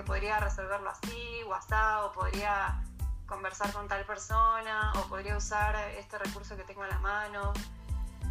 que 0.01 0.07
podría 0.07 0.41
resolverlo 0.41 0.89
así, 0.89 1.43
así, 1.55 1.75
o 2.07 2.13
podría 2.13 2.83
conversar 3.27 3.71
con 3.73 3.87
tal 3.87 4.05
persona, 4.07 4.93
o 4.97 5.09
podría 5.09 5.37
usar 5.37 5.77
este 5.99 6.17
recurso 6.17 6.57
que 6.57 6.63
tengo 6.63 6.83
a 6.85 6.89
la 6.89 6.99
mano. 7.01 7.53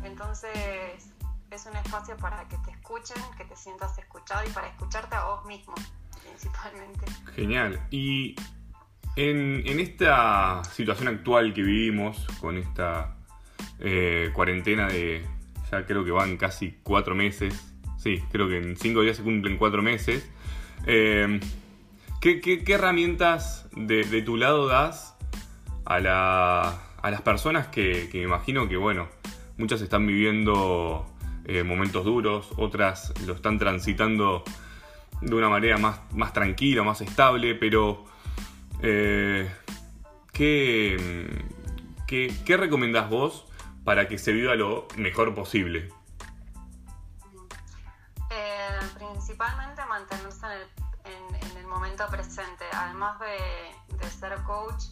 Entonces 0.04 1.14
es 1.52 1.66
un 1.68 1.78
espacio 1.78 2.18
para 2.18 2.48
que 2.48 2.58
te 2.58 2.72
escuchen, 2.72 3.22
que 3.38 3.46
te 3.46 3.56
sientas 3.56 3.98
escuchado 4.00 4.48
y 4.48 4.52
para 4.52 4.68
escucharte 4.68 5.16
a 5.16 5.26
vos 5.26 5.46
mismo, 5.46 5.76
principalmente. 6.24 7.06
Genial. 7.36 7.80
Y 7.92 8.36
en, 9.16 9.80
esta 9.80 10.64
situación 10.64 11.08
actual 11.08 11.54
que 11.54 11.62
vivimos, 11.62 12.26
con 12.42 12.58
esta 12.58 13.16
eh, 13.80 14.32
cuarentena 14.34 14.88
de, 14.88 15.24
ya 15.72 15.86
creo 15.86 16.04
que 16.04 16.12
van 16.12 16.36
casi 16.38 16.80
cuatro 16.82 17.14
meses, 17.14 17.54
sí, 18.00 18.24
creo 18.32 18.48
que 18.48 18.58
en 18.58 18.76
cinco 18.76 19.02
días 19.02 19.18
se 19.18 19.24
cumplen 19.24 19.58
cuatro 19.58 19.84
meses, 19.84 20.28
eh, 20.86 21.40
¿qué, 22.22 22.64
herramientas 22.68 23.68
de, 23.76 24.22
tu 24.22 24.38
lado 24.38 24.68
das 24.68 25.16
a, 25.86 26.00
las 26.00 27.22
personas 27.22 27.68
que, 27.68 28.10
me 28.14 28.22
imagino 28.22 28.68
que, 28.68 28.78
bueno, 28.78 29.08
Muchas 29.60 29.82
están 29.82 30.08
viviendo 30.08 31.06
eh, 31.44 31.64
momentos 31.64 32.06
duros, 32.06 32.54
otras 32.56 33.14
lo 33.28 33.34
están 33.34 33.60
transitando 33.60 34.46
de 35.20 35.36
una 35.36 35.50
manera 35.50 35.78
más, 35.78 36.32
tranquila, 36.32 36.82
más 36.84 37.02
estable, 37.02 37.56
pero 37.56 38.06
eh, 38.82 39.52
¿qué, 40.32 40.96
qué, 42.08 42.58
recomendás 42.58 43.10
vos 43.10 43.46
para 43.84 44.08
que 44.08 44.18
se 44.18 44.32
viva 44.32 44.56
lo 44.56 44.88
mejor 44.96 45.36
posible? 45.36 45.90
Principalmente 49.40 49.86
mantenerse 49.86 50.48
en 51.06 51.58
el, 51.58 51.66
momento 51.66 52.06
presente. 52.10 52.66
Además 52.74 53.18
de, 53.20 54.10
ser 54.10 54.36
coach, 54.44 54.84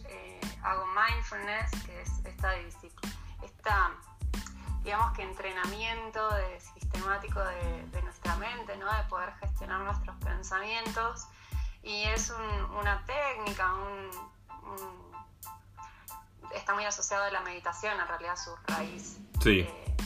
hago 0.62 0.86
mindfulness, 0.86 1.70
que 1.84 2.00
es 2.00 2.10
esta. 2.24 2.56
Esta 3.42 3.90
digamos 4.82 5.12
que 5.12 5.22
entrenamiento 5.22 6.30
de, 6.34 6.60
sistemático 6.60 7.40
de, 7.40 8.02
nuestra 8.02 8.36
mente, 8.36 8.74
¿no? 8.78 8.90
de 8.90 9.02
poder 9.10 9.34
gestionar 9.34 9.80
nuestros 9.80 10.16
pensamientos. 10.16 11.26
Y 11.82 12.04
es 12.04 12.32
una 12.80 13.04
técnica, 13.04 13.74
está 16.54 16.72
muy 16.72 16.86
asociado 16.86 17.24
a 17.24 17.30
la 17.30 17.40
meditación, 17.42 18.00
en 18.00 18.08
realidad 18.08 18.36
su 18.36 18.56
raíz 18.66 19.18
eh, 19.44 19.96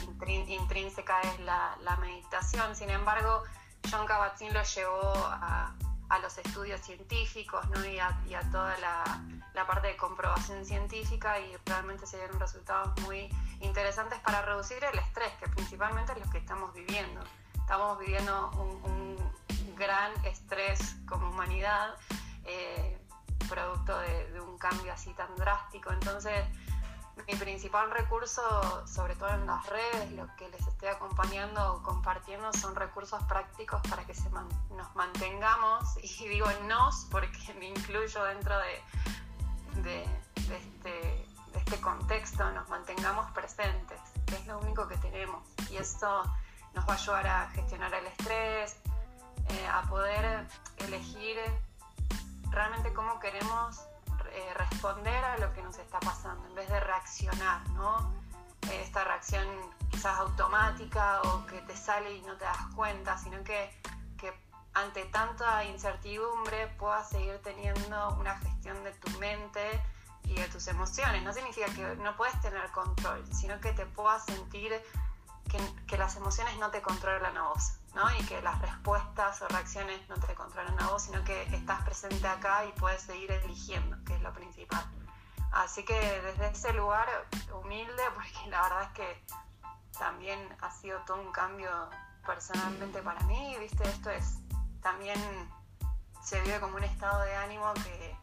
intrínseca 0.49 1.21
es 1.21 1.41
la, 1.41 1.97
meditación. 2.01 2.75
Sin 2.75 2.91
embargo, 2.91 3.45
John 3.91 4.07
Kabat-Zinn 4.07 4.53
lo 4.53 4.63
llevó 4.63 5.13
a, 5.15 5.75
los 6.21 6.37
estudios 6.37 6.79
científicos 6.83 7.67
¿no? 7.71 7.85
y, 7.87 7.99
a, 7.99 8.15
toda 8.51 8.77
la, 8.79 9.67
parte 9.67 9.89
de 9.89 9.97
comprobación 9.97 10.65
científica 10.65 11.41
y 11.41 11.57
realmente 11.65 12.07
se 12.07 12.19
dieron 12.19 12.39
resultados 12.39 12.93
muy 13.01 13.31
interesantes 13.61 14.19
para 14.21 14.43
reducir 14.43 14.85
el 14.85 14.99
estrés, 14.99 15.33
que 15.41 15.49
principalmente 15.49 16.13
es 16.13 16.19
lo 16.25 16.31
que 16.31 16.39
estamos 16.39 16.75
viviendo. 16.75 17.23
Estamos 17.55 17.99
viviendo 17.99 18.51
un, 18.51 19.03
gran 19.77 20.13
estrés 20.27 20.97
como 21.09 21.31
humanidad, 21.31 21.97
eh, 22.45 22.99
producto 23.49 23.99
de, 23.99 24.41
un 24.41 24.59
cambio 24.59 24.93
así 24.93 25.13
tan 25.15 25.35
drástico. 25.37 25.93
Entonces, 25.93 26.45
mi 27.27 27.35
principal 27.35 27.91
recurso, 27.91 28.87
sobre 28.87 29.15
todo 29.17 29.31
en 29.31 29.47
las 29.47 29.67
redes, 29.67 30.13
lo 30.13 30.27
que 30.37 30.49
les 30.49 30.67
estoy 30.67 30.89
acompañando 30.89 31.75
o 31.75 31.83
compartiendo 31.83 32.53
son 32.53 32.75
recursos 32.75 33.23
prácticos 33.25 33.81
para 33.89 34.05
que 34.05 34.15
se 34.15 34.29
nos 34.31 34.95
mantengamos, 34.95 35.97
y 36.03 36.29
digo 36.29 36.47
nos 36.67 37.07
porque 37.11 37.55
me 37.59 37.69
incluyo 37.69 38.25
dentro 38.25 38.55
de, 38.59 40.05
este 40.37 41.27
este 41.55 41.81
contexto 41.83 42.51
nos 42.53 42.67
mantengamos 42.71 43.31
presentes, 43.33 44.01
es 44.27 44.47
lo 44.47 44.59
único 44.59 44.89
que 44.89 44.97
tenemos. 44.99 45.43
Y 45.71 45.77
esto 45.77 46.23
nos 46.75 46.89
va 46.89 46.95
a 46.95 46.97
ayudar 46.97 47.27
a 47.27 47.49
gestionar 47.51 47.93
el 47.93 48.07
estrés, 48.07 48.77
eh, 49.49 49.67
a 49.69 49.83
poder 49.83 50.47
elegir 50.79 51.37
realmente 52.51 52.93
cómo 52.93 53.19
queremos 53.21 53.81
eh, 54.35 54.55
responder 54.55 55.25
a 55.25 55.37
lo 55.39 55.53
que 55.53 55.63
nos 55.63 55.79
está 55.79 56.01
pasando, 56.01 56.47
en 56.49 56.55
vez 56.55 56.69
de 56.69 56.81
reaccionar, 56.81 57.69
¿no? 57.71 58.13
Eh, 58.71 58.81
esta 58.83 59.05
reacción 59.05 59.47
quizás 59.91 60.19
automática 60.19 61.21
o 61.23 61.47
que 61.47 61.61
te 61.63 61.77
sale 61.77 62.15
y 62.15 62.23
no 62.23 62.37
te 62.37 62.45
das 62.45 62.67
cuenta, 62.75 63.19
sino 63.19 63.43
que, 63.45 63.71
ante 64.75 65.05
tanta 65.05 65.65
incertidumbre 65.65 66.67
puedas 66.79 67.11
seguir 67.11 67.39
teniendo 67.43 68.17
una 68.19 68.39
gestión 68.39 68.83
de 68.85 68.93
tu 68.93 69.19
mente 69.19 69.61
y 70.25 70.33
de 70.33 70.49
tus 70.49 70.67
emociones. 70.67 71.23
No 71.23 71.35
significa 71.35 71.67
que 71.67 71.97
no 71.97 72.17
puedes 72.17 72.41
tener 72.41 72.71
control, 72.71 73.23
sino 73.35 73.61
que 73.61 73.73
te 73.75 73.85
puedas 73.85 74.25
sentir 74.25 74.73
que, 75.51 75.59
que, 75.87 75.99
las 75.99 76.17
emociones 76.17 76.57
no 76.57 76.71
te 76.71 76.81
controlan 76.81 77.37
a 77.37 77.49
vos, 77.49 77.75
¿no? 77.95 78.03
Y 78.19 78.25
que 78.25 78.41
las 78.43 78.61
respuestas 78.61 79.43
o 79.43 79.49
reacciones 79.49 80.09
no 80.09 80.17
te 80.17 80.35
controlan 80.35 80.79
a 80.81 80.89
vos, 80.89 81.03
sino 81.03 81.23
que 81.25 81.43
estás 81.55 81.83
presente 81.83 82.27
acá 82.27 82.65
y 82.65 82.73
puedes 82.73 83.03
seguir 83.03 83.31
eligiendo, 83.31 83.97
que 84.05 84.15
es 84.15 84.23
lo 84.23 84.33
principal. 84.33 84.85
Así 85.53 85.85
que 85.85 85.95
desde 86.23 86.49
ese 86.49 86.73
lugar 86.73 87.09
humilde, 87.63 88.03
porque 88.15 88.51
la 88.51 88.63
verdad 88.63 88.83
es 88.83 88.93
que 88.93 89.25
también 89.99 90.39
ha 90.61 90.71
sido 90.71 91.01
todo 91.01 91.21
un 91.21 91.33
cambio 91.33 91.71
personalmente 92.27 93.03
para 93.03 93.21
mí, 93.25 93.57
viste, 93.59 93.85
esto 93.85 94.11
es 94.11 94.39
también 94.81 95.19
se 96.23 96.41
vive 96.43 96.61
como 96.61 96.77
un 96.77 96.85
estado 96.85 97.21
de 97.23 97.35
ánimo 97.37 97.73
que 97.75 98.17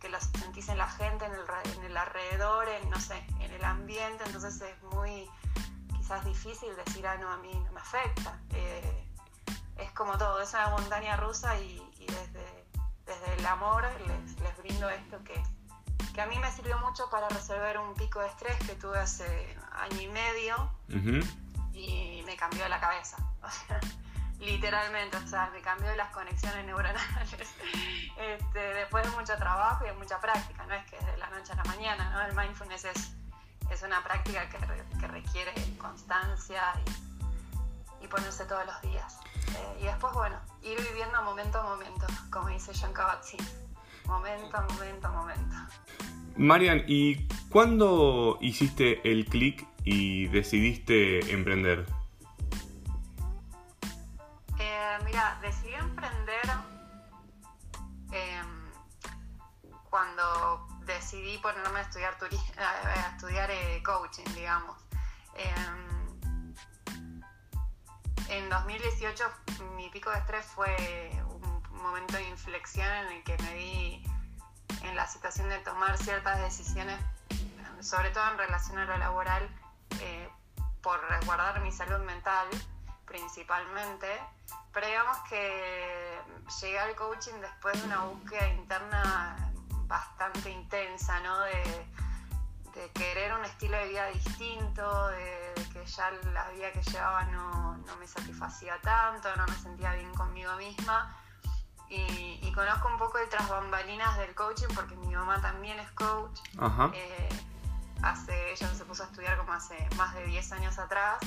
que 0.00 0.08
lo 0.08 0.18
sentís 0.20 0.68
en 0.70 0.78
la 0.78 0.88
gente, 0.88 1.26
en 1.26 1.32
el, 1.32 1.76
en 1.76 1.84
el 1.84 1.96
alrededor, 1.96 2.68
en, 2.68 2.88
no 2.90 2.98
sé, 2.98 3.22
en 3.38 3.52
el 3.52 3.62
ambiente, 3.62 4.24
entonces 4.24 4.60
es 4.62 4.82
muy 4.94 5.30
quizás 5.94 6.24
difícil 6.24 6.74
decir, 6.84 7.06
ah, 7.06 7.18
no, 7.18 7.30
a 7.30 7.36
mí 7.36 7.52
no 7.66 7.70
me 7.72 7.80
afecta. 7.80 8.40
Eh, 8.50 9.09
es 9.80 9.90
como 9.92 10.16
todo, 10.18 10.40
es 10.40 10.52
una 10.54 10.68
montaña 10.70 11.16
rusa 11.16 11.58
y, 11.58 11.80
desde, 12.00 12.66
desde, 13.06 13.34
el 13.38 13.46
amor 13.46 13.84
les, 14.06 14.40
les 14.40 14.56
brindo 14.58 14.88
esto 14.88 15.22
que, 15.24 15.42
que, 16.14 16.20
a 16.20 16.26
mí 16.26 16.38
me 16.38 16.50
sirvió 16.50 16.78
mucho 16.78 17.08
para 17.10 17.28
resolver 17.28 17.78
un 17.78 17.94
pico 17.94 18.20
de 18.20 18.28
estrés 18.28 18.58
que 18.66 18.74
tuve 18.74 18.98
hace 18.98 19.56
año 19.72 20.00
y 20.00 20.08
medio 20.08 20.70
y 21.72 22.22
me 22.26 22.36
cambió 22.36 22.68
la 22.68 22.80
cabeza. 22.80 23.16
literalmente, 24.40 25.16
o 25.18 25.26
sea, 25.26 25.50
me 25.52 25.60
cambió 25.60 25.94
las 25.96 26.10
conexiones 26.10 26.64
neuronales 26.64 27.32
este, 28.16 28.58
después 28.58 29.04
de 29.04 29.10
mucho 29.16 29.36
trabajo 29.36 29.84
y 29.84 29.88
de 29.88 29.94
mucha 29.94 30.18
práctica, 30.18 30.64
no 30.66 30.74
es 30.74 30.84
que 30.86 30.98
de 31.04 31.16
la 31.18 31.28
noche 31.30 31.52
a 31.52 31.56
la 31.56 31.64
mañana, 31.64 32.10
¿no? 32.10 32.22
El 32.22 32.34
mindfulness 32.34 32.84
es, 32.86 33.12
es 33.70 33.82
una 33.82 34.02
práctica 34.02 34.48
que, 34.48 34.58
que 34.98 35.06
requiere 35.08 35.52
constancia 35.78 36.62
y, 36.86 37.09
y, 38.00 38.08
ponerse 38.08 38.44
todos 38.44 38.66
los 38.66 38.80
días. 38.82 39.18
Eh, 39.48 39.80
y 39.82 39.84
después, 39.84 40.12
bueno, 40.14 40.36
ir 40.62 40.78
viviendo 40.80 41.22
momento 41.22 41.60
a 41.60 41.62
momento, 41.62 42.06
como 42.30 42.48
dice 42.48 42.72
John 42.74 42.92
Kabat-Zinn, 42.92 43.46
momento 44.06 44.56
a 44.56 44.62
momento 44.62 45.06
a 45.08 45.10
momento. 45.10 45.56
Marian, 46.36 46.84
¿y 46.86 47.26
¿Cuándo 47.50 48.38
hiciste 48.40 49.00
el 49.10 49.26
clic 49.26 49.66
y 49.82 50.28
decidiste 50.28 51.32
emprender? 51.32 51.84
Eh, 54.56 54.98
mira, 55.04 55.36
decidí 55.42 55.74
emprender 55.74 56.42
em, 58.12 58.70
cuando 59.90 60.68
decidí 60.86 61.38
ponerme 61.38 61.80
a 61.80 61.82
estudiar, 61.82 62.16
a 62.56 63.16
estudiar 63.16 63.50
eh, 63.50 63.82
coaching, 63.82 64.32
digamos. 64.32 64.76
Em, 65.34 65.89
en 68.30 68.48
2018 68.48 69.24
mi 69.76 69.88
pico 69.90 70.10
de 70.10 70.18
estrés 70.18 70.46
fue 70.46 70.74
un 71.26 71.82
momento 71.82 72.16
de 72.16 72.28
inflexión 72.28 72.88
en 72.88 73.06
el 73.08 73.24
que 73.24 73.36
me 73.38 73.54
vi 73.54 74.04
en 74.82 74.96
la 74.96 75.06
situación 75.06 75.48
de 75.48 75.58
tomar 75.58 75.98
ciertas 75.98 76.40
decisiones 76.40 76.98
sobre 77.80 78.10
todo 78.10 78.30
en 78.32 78.38
relación 78.38 78.78
a 78.78 78.84
lo 78.84 78.98
laboral, 78.98 79.48
eh, 80.00 80.28
por 80.82 81.00
resguardar 81.08 81.60
mi 81.60 81.72
salud 81.72 81.98
mental 82.04 82.46
principalmente, 83.06 84.06
pero 84.72 84.86
digamos 84.86 85.18
que 85.28 86.20
llegué 86.60 86.78
al 86.78 86.94
coaching 86.94 87.40
después 87.40 87.78
de 87.80 87.86
una 87.86 88.04
búsqueda 88.04 88.48
interna 88.50 89.52
bastante 89.86 90.50
intensa, 90.50 91.18
¿no? 91.20 91.44
Querer 92.94 93.32
un 93.34 93.44
estilo 93.44 93.76
de 93.78 93.88
vida 93.88 94.06
distinto, 94.06 95.08
de, 95.08 95.54
que 95.72 95.84
ya 95.86 96.10
la 96.32 96.48
vida 96.50 96.72
que 96.72 96.82
llevaba 96.82 97.24
no, 97.24 97.76
no, 97.76 97.96
me 97.96 98.06
satisfacía 98.06 98.78
tanto, 98.82 99.34
no 99.36 99.46
me 99.46 99.54
sentía 99.54 99.94
bien 99.94 100.12
conmigo 100.14 100.54
misma. 100.56 101.16
Y, 101.88 102.52
conozco 102.54 102.88
un 102.88 102.98
poco 102.98 103.18
de 103.18 103.26
tras 103.26 103.48
bambalinas 103.48 104.18
del 104.18 104.34
coaching 104.34 104.66
porque 104.74 104.94
mi 104.96 105.14
mamá 105.14 105.40
también 105.40 105.78
es 105.78 105.90
coach. 105.92 106.40
Ajá. 106.58 106.90
Eh, 106.92 107.28
hace, 108.02 108.52
ella 108.52 108.74
se 108.74 108.84
puso 108.84 109.04
a 109.04 109.06
estudiar 109.06 109.38
como 109.38 109.52
hace 109.52 109.88
más 109.96 110.14
de 110.14 110.26
10 110.26 110.52
años 110.52 110.78
atrás, 110.78 111.18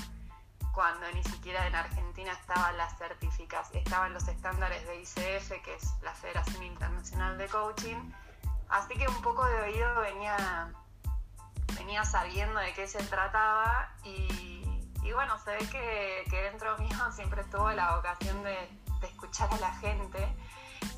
cuando 0.73 1.09
ni 1.13 1.23
siquiera 1.23 1.67
en 1.67 1.75
Argentina 1.75 2.31
estaban 2.33 2.77
las 2.77 2.97
certificaciones, 2.97 3.85
estaban 3.85 4.13
los 4.13 4.27
estándares 4.27 4.85
de 4.85 5.01
ICF, 5.01 5.61
que 5.63 5.75
es 5.75 5.93
la 6.01 6.13
Federación 6.13 6.63
Internacional 6.63 7.37
de 7.37 7.47
Coaching. 7.47 8.11
Así 8.69 8.95
que 8.95 9.07
un 9.07 9.21
poco 9.21 9.45
de 9.45 9.61
oído 9.61 10.01
venía, 10.01 10.73
venía 11.75 12.03
sabiendo 12.05 12.59
de 12.59 12.73
qué 12.73 12.87
se 12.87 13.03
trataba 13.03 13.89
y, 14.03 14.63
y 15.03 15.11
bueno, 15.13 15.37
se 15.43 15.51
ve 15.51 15.67
que, 15.69 16.23
que, 16.29 16.41
dentro 16.43 16.77
mío 16.77 17.11
siempre 17.15 17.41
estuvo 17.41 17.71
la 17.71 17.95
vocación 17.95 18.43
de, 18.43 18.69
de 19.01 19.07
escuchar 19.07 19.53
a 19.53 19.57
la 19.57 19.73
gente. 19.75 20.27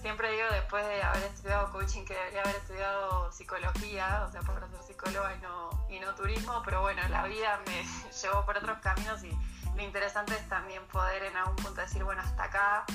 Siempre 0.01 0.31
digo 0.31 0.45
después 0.51 0.85
de 0.87 1.01
haber 1.01 1.23
estudiado 1.23 1.71
coaching 1.71 2.05
que 2.05 2.13
debería 2.13 2.41
haber 2.41 2.55
estudiado 2.55 3.31
psicología, 3.31 4.25
o 4.27 4.31
sea, 4.31 4.41
para 4.41 4.67
ser 4.67 4.81
psicóloga 4.83 5.35
y 5.35 5.39
no, 5.41 5.87
y 5.89 5.99
no 5.99 6.13
turismo, 6.15 6.61
pero 6.63 6.81
bueno, 6.81 7.01
la 7.09 7.23
vida 7.23 7.59
me 7.65 7.83
llevó 8.21 8.45
por 8.45 8.57
otros 8.57 8.77
caminos 8.79 9.23
y 9.23 9.31
lo 9.75 9.83
interesante 9.83 10.33
es 10.35 10.47
también 10.47 10.85
poder 10.87 11.23
en 11.23 11.35
algún 11.35 11.55
punto 11.57 11.81
decir, 11.81 12.03
bueno, 12.03 12.21
hasta 12.21 12.43
acá, 12.43 12.85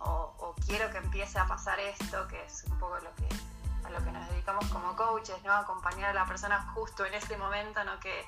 o, 0.00 0.54
quiero 0.66 0.90
que 0.90 0.98
empiece 0.98 1.38
a 1.38 1.46
pasar 1.46 1.78
esto, 1.78 2.26
que 2.28 2.44
es 2.44 2.64
un 2.64 2.78
poco 2.78 2.98
lo 2.98 3.14
que, 3.14 3.28
a 3.86 3.90
lo 3.90 4.04
que 4.04 4.10
nos 4.10 4.28
dedicamos 4.28 4.66
como 4.66 4.96
coaches, 4.96 5.42
¿no? 5.44 5.52
Acompañar 5.52 6.10
a 6.10 6.14
la 6.14 6.26
persona 6.26 6.60
justo 6.74 7.04
en 7.04 7.14
ese 7.14 7.36
momento, 7.36 7.82
¿no? 7.84 7.98
Que, 8.00 8.26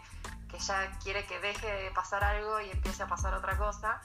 que 0.49 0.59
ya 0.59 0.91
quiere 1.03 1.27
que 1.27 1.41
deje 1.41 1.67
de 1.67 1.91
pasar 1.91 2.25
algo 2.25 2.61
y 2.61 2.71
empiece 2.71 3.03
a 3.03 3.07
pasar 3.07 3.35
otra 3.35 3.57
cosa. 3.57 4.01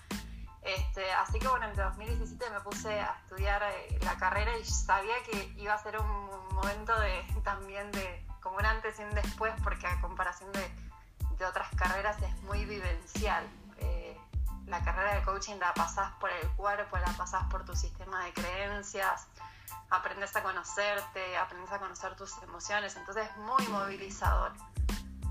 Este, 0.64 1.12
así 1.14 1.40
que 1.40 1.48
bueno, 1.48 1.66
en 1.66 1.76
2017 1.76 2.50
me 2.50 2.62
puse 2.62 3.00
a 3.00 3.18
estudiar 3.22 3.62
eh, 3.64 4.00
la 4.02 4.16
carrera 4.16 4.58
y 4.58 4.66
sabía 4.66 5.16
que 5.30 5.54
iba 5.58 5.74
a 5.74 5.78
ser 5.78 6.00
un 6.00 6.54
momento 6.54 6.98
de 7.00 7.24
también 7.44 7.92
de 7.92 8.26
como 8.42 8.58
un 8.58 8.66
antes 8.66 9.00
y 9.00 9.04
un 9.04 9.12
después, 9.12 9.54
porque 9.64 9.88
a 9.88 10.02
comparación 10.02 10.52
de, 10.54 10.72
de 11.38 11.46
otras 11.46 11.70
carreras 11.76 12.22
es 12.22 12.42
muy 12.44 12.66
vivencial. 12.66 13.46
La 14.68 14.84
carrera 14.84 15.16
de 15.16 15.24
coaching 15.24 15.58
la 15.60 15.74
pasás 15.74 16.12
por 16.20 16.32
el 16.32 16.50
cuerpo, 16.52 16.98
la 16.98 17.12
pasás 17.14 17.44
por 17.46 17.66
tu 17.66 17.76
sistema 17.76 18.24
de 18.26 18.34
creencias, 18.34 19.28
aprendes 19.90 20.36
a 20.36 20.44
conocerte, 20.44 21.38
aprendes 21.38 21.72
a 21.72 21.80
conocer 21.80 22.16
tus 22.16 22.38
emociones, 22.42 22.96
entonces 22.96 23.30
es 23.30 23.38
muy 23.38 23.66
movilizador. 23.68 24.54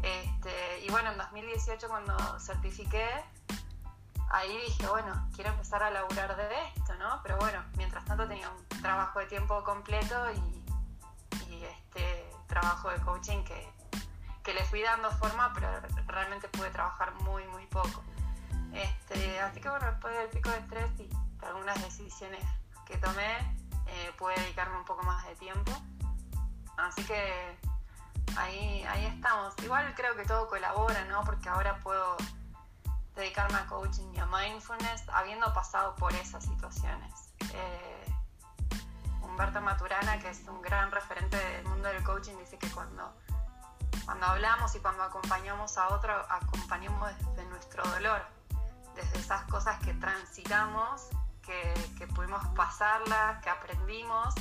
Este, 0.03 0.81
y 0.85 0.91
bueno, 0.91 1.13
en 1.13 1.19
2018 1.19 1.89
cuando 1.89 2.41
certifiqué, 2.41 3.09
ahí 4.31 4.57
dije, 4.67 4.87
bueno, 4.87 5.29
quiero 5.35 5.51
empezar 5.51 5.83
a 5.83 5.91
laburar 5.91 6.37
de 6.37 6.49
esto, 6.77 6.95
¿no? 6.97 7.21
Pero 7.23 7.37
bueno, 7.39 7.63
mientras 7.77 8.05
tanto 8.05 8.27
tenía 8.27 8.49
un 8.51 8.69
trabajo 8.81 9.21
de 9.21 9.27
tiempo 9.27 9.63
completo 9.63 10.31
y, 10.33 10.63
este 11.63 12.29
trabajo 12.49 12.91
de 12.91 12.99
coaching 13.03 13.45
que, 13.45 14.53
le 14.53 14.65
fui 14.65 14.83
dando 14.83 15.11
forma, 15.13 15.53
pero 15.55 15.69
realmente 16.07 16.49
pude 16.49 16.71
trabajar 16.71 17.15
muy, 17.23 17.47
muy 17.49 17.67
poco. 17.67 18.03
Este, 18.73 19.41
así 19.41 19.61
que 19.61 19.69
bueno, 19.69 19.87
después 19.87 20.17
del 20.17 20.29
pico 20.29 20.51
de 20.51 20.59
estrés 20.59 21.01
y 21.01 21.11
algunas 21.45 21.81
decisiones 21.83 22.45
que 22.87 22.97
tomé, 22.99 23.39
eh, 23.87 24.13
pude 24.17 24.35
dedicarme 24.35 24.79
un 24.79 24.85
poco 24.85 25.03
más 25.03 25.27
de 25.27 25.35
tiempo. 25.37 25.73
Así 26.77 27.05
que 27.05 27.59
ahí, 28.37 28.83
ahí 28.85 29.07
estamos. 29.07 29.55
Igual 29.63 29.95
creo 29.95 30.17
que 30.17 30.25
todo 30.25 30.49
colabora, 30.49 31.05
¿no? 31.05 31.23
Porque 31.25 31.49
ahora 31.49 31.79
puedo 31.81 32.17
dedicarme 33.15 33.59
a 33.59 33.67
coaching 33.67 34.13
y 34.15 34.19
a 34.19 34.27
mindfulness 34.27 35.05
habiendo 35.13 35.53
pasado 35.53 35.95
por 35.97 36.13
esas 36.15 36.45
situaciones. 36.45 37.31
Eh, 37.53 38.13
Humberto 39.21 39.61
Maturana, 39.61 40.19
que 40.19 40.31
es 40.31 40.41
un 40.49 40.61
gran 40.63 40.91
referente 40.91 41.37
del 41.37 41.65
mundo 41.67 41.89
del 41.89 42.03
coaching, 42.03 42.37
dice 42.39 42.59
que 42.59 42.71
cuando, 42.71 43.15
cuando 44.05 44.27
hablamos 44.27 44.75
y 44.75 44.81
cuando 44.81 45.03
acompañamos 45.03 45.77
a 45.79 45.89
otro, 45.89 46.13
acompañamos 46.31 47.11
desde 47.19 47.45
nuestro 47.47 47.83
dolor, 47.85 48.23
desde 48.95 49.19
esas 49.19 49.43
cosas 49.45 49.79
que 49.81 49.95
transitamos, 49.95 51.09
que, 51.43 51.75
que 51.99 52.07
pudimos 52.07 52.45
pasarlas, 52.57 53.43
que 53.43 53.51
aprendimos. 53.51 54.35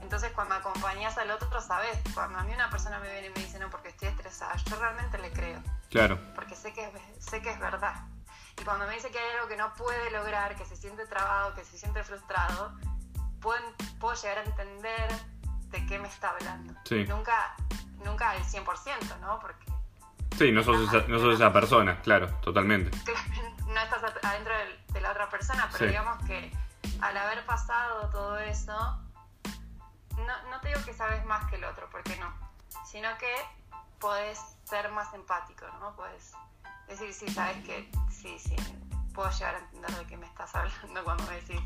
Entonces 0.00 0.32
cuando 0.32 0.54
acompañas 0.54 1.16
al 1.18 1.30
otro, 1.30 1.60
sabes, 1.60 1.98
cuando 2.14 2.38
a 2.38 2.42
mí 2.42 2.52
una 2.54 2.70
persona 2.70 2.98
me 2.98 3.10
viene 3.10 3.28
y 3.28 3.30
me 3.30 3.40
dice, 3.40 3.58
no, 3.58 3.70
porque 3.70 3.88
estoy 3.88 4.08
estresada, 4.08 4.56
yo 4.56 4.76
realmente 4.76 5.18
le 5.18 5.30
creo. 5.30 5.62
Claro. 5.90 6.18
Porque 6.34 6.56
sé 6.56 6.72
que, 6.72 6.90
sé 7.18 7.42
que 7.42 7.50
es 7.50 7.60
verdad. 7.60 7.94
Y 8.60 8.64
cuando 8.64 8.86
me 8.86 8.94
dice 8.94 9.10
que 9.10 9.18
hay 9.18 9.36
algo 9.36 9.48
que 9.48 9.56
no 9.56 9.72
puede 9.74 10.10
lograr, 10.10 10.56
que 10.56 10.64
se 10.64 10.76
siente 10.76 11.06
trabado, 11.06 11.54
que 11.54 11.64
se 11.64 11.78
siente 11.78 12.02
frustrado, 12.02 12.72
puedo, 13.40 13.60
puedo 13.98 14.14
llegar 14.14 14.38
a 14.38 14.42
entender 14.44 15.10
de 15.70 15.86
qué 15.86 15.98
me 15.98 16.08
está 16.08 16.30
hablando. 16.30 16.74
Nunca, 17.08 17.54
nunca 18.04 18.30
al 18.30 18.42
100%, 18.42 19.20
¿no? 19.20 19.38
Porque... 19.40 19.66
Sí, 20.36 20.52
no 20.52 20.62
sos, 20.62 20.88
esa, 20.88 21.06
no 21.08 21.32
esa 21.32 21.52
persona, 21.52 22.00
claro, 22.00 22.28
totalmente. 22.40 22.96
No 23.72 23.80
estás 23.80 24.02
adentro 24.22 24.52
de, 24.92 25.00
la 25.00 25.10
otra 25.12 25.28
persona, 25.30 25.68
pero 25.72 25.86
digamos 25.86 26.24
que 26.26 26.52
al 27.00 27.16
haber 27.16 27.46
pasado 27.46 28.10
todo 28.10 28.38
eso, 28.38 28.74
no, 30.16 30.50
no 30.50 30.60
te 30.60 30.68
digo 30.68 30.84
que 30.84 30.92
sabes 30.92 31.24
más 31.24 31.48
que 31.48 31.56
el 31.56 31.64
otro, 31.64 31.88
porque 31.90 32.16
no, 32.16 32.32
sino 32.84 33.16
que 33.18 33.32
podés 34.00 34.40
ser 34.64 34.90
más 34.90 35.12
empático, 35.14 35.66
¿no? 35.78 35.94
Puedes 35.94 36.32
decir, 36.88 37.14
sí, 37.14 37.28
sabes 37.28 37.64
que 37.64 37.90
sí, 38.10 38.38
sí, 38.38 38.56
puedo 39.14 39.30
llegar 39.30 39.54
a 39.54 39.58
entender 39.58 39.90
de 39.92 40.06
qué 40.06 40.16
me 40.16 40.26
estás 40.26 40.54
hablando 40.54 41.04
cuando 41.04 41.24
me 41.24 41.36
decís 41.36 41.60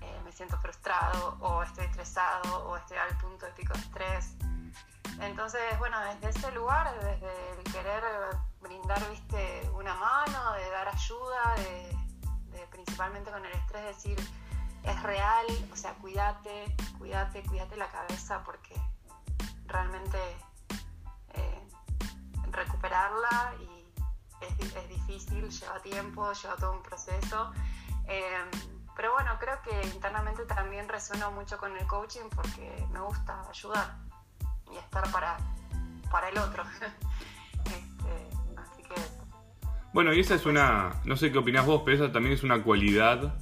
eh, 0.00 0.20
me 0.24 0.32
siento 0.32 0.58
frustrado 0.58 1.36
o 1.40 1.62
estoy 1.62 1.84
estresado 1.86 2.64
o 2.66 2.76
estoy 2.76 2.96
al 2.96 3.16
punto 3.18 3.46
de 3.46 3.52
pico 3.52 3.72
de 3.74 3.80
estrés. 3.80 4.34
Entonces, 5.20 5.60
bueno, 5.78 5.98
desde 6.00 6.28
ese 6.30 6.52
lugar, 6.52 6.92
desde 7.00 7.50
el 7.52 7.72
querer 7.72 8.02
brindar, 8.64 9.08
viste, 9.10 9.70
una 9.74 9.94
mano, 9.94 10.52
de 10.54 10.70
dar 10.70 10.88
ayuda, 10.88 11.54
de, 11.56 12.66
principalmente 12.70 13.30
con 13.30 13.44
el 13.44 13.52
estrés 13.52 13.84
decir, 13.84 14.18
es 14.82 15.02
real, 15.02 15.46
o 15.72 15.76
sea, 15.76 15.94
cuídate, 15.94 16.74
cuídate, 16.98 17.42
cuídate 17.44 17.76
la 17.76 17.88
cabeza 17.88 18.42
porque 18.44 18.74
realmente 19.66 20.18
eh, 21.34 21.68
recuperarla 22.50 23.54
y 23.60 23.74
es, 24.40 24.88
difícil, 24.88 25.48
lleva 25.48 25.80
tiempo, 25.80 26.32
lleva 26.32 26.56
todo 26.56 26.72
un 26.72 26.82
proceso. 26.82 27.52
Em, 28.06 28.50
pero 28.96 29.12
bueno, 29.12 29.36
creo 29.38 29.60
que 29.62 29.88
internamente 29.88 30.44
también 30.44 30.88
resueno 30.88 31.30
mucho 31.30 31.58
con 31.58 31.76
el 31.76 31.86
coaching 31.86 32.28
porque 32.34 32.86
me 32.90 33.00
gusta 33.00 33.48
ayudar 33.48 33.96
y 34.70 34.76
estar 34.76 35.10
para, 35.10 35.36
para 36.10 36.28
el 36.28 36.38
otro. 36.38 36.64
Este. 37.64 38.33
Bueno, 39.94 40.12
y 40.12 40.20
esa 40.20 40.34
es 40.34 40.44
una, 40.44 41.00
no 41.06 41.16
sé 41.16 41.32
qué 41.32 41.38
opinás 41.38 41.64
vos, 41.64 41.80
pero 41.84 41.96
esa 41.96 42.12
también 42.12 42.34
es 42.34 42.42
una 42.42 42.62
cualidad, 42.62 43.34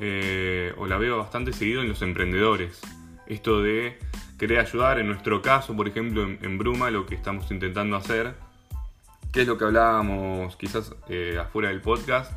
eh, 0.00 0.72
o 0.78 0.86
la 0.86 0.96
veo 0.96 1.18
bastante 1.18 1.52
seguido 1.52 1.82
en 1.82 1.88
los 1.88 2.00
emprendedores. 2.00 2.80
Esto 3.26 3.60
de 3.60 3.98
querer 4.38 4.60
ayudar, 4.60 4.98
en 4.98 5.08
nuestro 5.08 5.42
caso, 5.42 5.76
por 5.76 5.86
ejemplo, 5.86 6.22
en 6.22 6.56
Bruma, 6.56 6.90
lo 6.90 7.04
que 7.04 7.14
estamos 7.14 7.50
intentando 7.50 7.96
hacer 7.96 8.34
¿Qué 9.32 9.42
es 9.42 9.46
lo 9.46 9.58
que 9.58 9.64
hablábamos 9.64 10.56
quizás 10.56 10.94
eh, 11.08 11.36
afuera 11.38 11.68
del 11.68 11.82
podcast? 11.82 12.32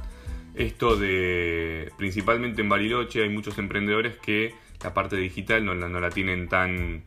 Esto 0.55 0.97
de, 0.97 1.89
principalmente 1.97 2.61
en 2.61 2.67
Bariloche, 2.69 3.23
hay 3.23 3.29
muchos 3.29 3.57
emprendedores 3.57 4.17
que 4.17 4.53
la 4.83 4.93
parte 4.93 5.15
digital 5.15 5.63
no 5.63 5.73
no 5.73 5.99
la 6.01 6.09
tienen 6.09 6.49
tan, 6.49 7.03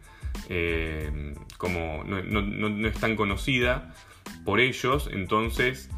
eh, 0.49 1.35
como 1.59 2.03
no, 2.05 2.89
es 2.89 2.99
tan 2.99 3.15
conocida 3.15 3.95
por 4.47 4.59
ellos, 4.59 5.11
entonces 5.13 5.91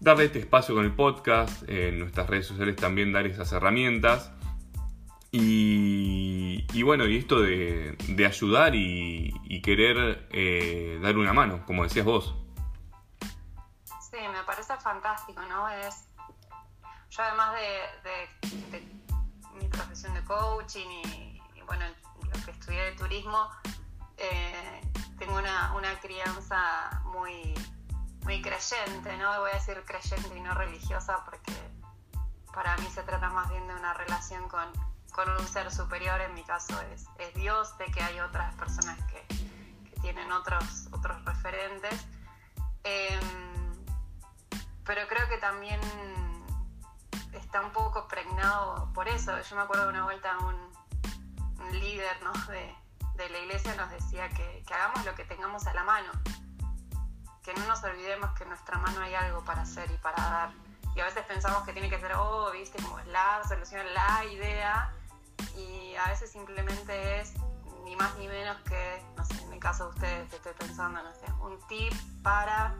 darle 0.00 0.26
este 0.26 0.38
espacio 0.40 0.74
con 0.74 0.84
el 0.84 0.92
podcast, 0.92 1.68
en 1.68 1.98
nuestras 1.98 2.28
redes 2.28 2.46
sociales 2.46 2.76
también 2.76 3.12
dar 3.12 3.26
esas 3.26 3.52
herramientas. 3.52 4.32
Y, 5.36 6.82
bueno, 6.84 7.06
y 7.06 7.16
esto 7.16 7.40
de, 7.40 7.96
ayudar 8.24 8.74
y, 8.74 9.60
querer 9.62 10.28
eh, 10.30 11.00
dar 11.02 11.16
una 11.16 11.32
mano, 11.32 11.64
como 11.66 11.82
decías 11.82 12.04
vos. 12.04 12.36
Sí, 14.00 14.18
me 14.32 14.44
parece 14.44 14.76
fantástico, 14.76 15.40
¿no? 15.48 15.68
Es, 15.70 16.04
yo 17.10 17.22
además 17.22 17.54
de, 18.02 18.88
mi 19.58 19.68
profesión 19.68 20.14
de 20.14 20.22
coaching 20.22 20.86
y, 20.88 21.40
bueno, 21.66 21.84
lo 22.22 22.44
que 22.44 22.50
estudié 22.52 22.80
de 22.82 22.92
turismo, 22.92 23.48
eh, 24.18 24.80
tengo 25.18 25.36
una, 25.36 25.74
una 25.74 25.98
crianza 25.98 27.02
muy, 27.06 27.54
muy 28.24 28.40
creyente, 28.40 29.16
¿no? 29.18 29.40
Voy 29.40 29.50
a 29.50 29.54
decir 29.54 29.82
creyente 29.86 30.36
y 30.36 30.40
no 30.40 30.54
religiosa 30.54 31.24
porque 31.24 31.52
para 32.52 32.76
mí 32.78 32.86
se 32.92 33.02
trata 33.02 33.28
más 33.30 33.48
bien 33.50 33.66
de 33.68 33.74
una 33.74 33.92
relación 33.94 34.48
con, 34.48 34.66
con 35.12 35.28
un 35.30 35.46
ser 35.46 35.70
superior, 35.70 36.20
en 36.22 36.34
mi 36.34 36.42
caso 36.42 36.80
es, 36.92 37.06
es 37.18 37.34
Dios, 37.34 37.76
de 37.78 37.84
que 37.86 38.02
hay 38.02 38.20
otras 38.20 38.54
personas 38.54 38.98
que, 39.10 39.26
que 39.90 40.00
tienen 40.00 40.32
otros, 40.32 40.88
otros 40.92 41.22
referentes. 41.24 42.06
Em, 42.82 43.84
pero 44.84 45.06
creo 45.06 45.28
que 45.28 45.38
también 45.38 45.80
está 47.32 47.60
un 47.60 47.72
poco 47.72 48.08
pregnado 48.08 48.90
por 48.94 49.06
eso. 49.08 49.38
Yo 49.42 49.56
me 49.56 49.62
acuerdo 49.62 49.84
de 49.84 49.90
una 49.90 50.04
vuelta 50.04 50.38
un, 50.38 50.56
un 51.60 51.78
líder 51.78 52.22
¿no? 52.22 52.32
de, 52.46 52.74
de, 53.16 53.28
la 53.28 53.38
iglesia 53.38 53.74
nos 53.74 53.90
decía 53.90 54.28
que, 54.30 54.62
que 54.66 54.74
hagamos 54.74 55.04
lo 55.04 55.14
que 55.14 55.24
tengamos 55.24 55.66
a 55.66 55.74
la 55.74 55.84
mano 55.84 56.10
que 57.44 57.52
no 57.54 57.66
nos 57.66 57.84
olvidemos 57.84 58.32
que 58.32 58.44
en 58.44 58.48
nuestra 58.48 58.78
mano 58.78 59.00
hay 59.00 59.14
algo 59.14 59.44
para 59.44 59.62
hacer 59.62 59.90
y 59.90 59.98
para 59.98 60.16
dar. 60.16 60.50
Y 60.96 61.00
a 61.00 61.04
veces 61.04 61.24
pensamos 61.26 61.62
que 61.64 61.72
tiene 61.72 61.90
que 61.90 62.00
ser, 62.00 62.12
oh, 62.14 62.50
viste, 62.52 62.82
como 62.82 62.98
la 63.00 63.42
solución, 63.46 63.84
la 63.92 64.24
idea, 64.24 64.90
y 65.56 65.94
a 65.96 66.08
veces 66.08 66.30
simplemente 66.30 67.20
es 67.20 67.34
ni 67.84 67.96
más 67.96 68.16
ni 68.16 68.28
menos 68.28 68.56
que, 68.62 69.04
no 69.16 69.24
sé, 69.24 69.42
en 69.42 69.52
el 69.52 69.60
caso 69.60 69.84
de 69.84 69.90
ustedes 69.90 70.32
estoy 70.32 70.52
pensando, 70.54 71.02
no 71.02 71.12
sé, 71.14 71.26
un 71.40 71.60
tip 71.68 71.92
para 72.22 72.74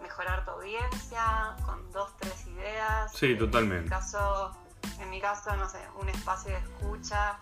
mejorar 0.00 0.44
tu 0.44 0.52
audiencia 0.52 1.54
con 1.64 1.90
dos, 1.92 2.16
tres 2.18 2.46
ideas. 2.46 3.12
Sí, 3.12 3.36
totalmente. 3.36 3.78
En 3.78 3.84
mi 3.84 3.90
caso, 3.90 4.56
en 4.98 5.10
mi 5.10 5.20
caso 5.20 5.56
no 5.56 5.68
sé, 5.68 5.80
un 6.00 6.08
espacio 6.08 6.52
de 6.52 6.58
escucha 6.58 7.38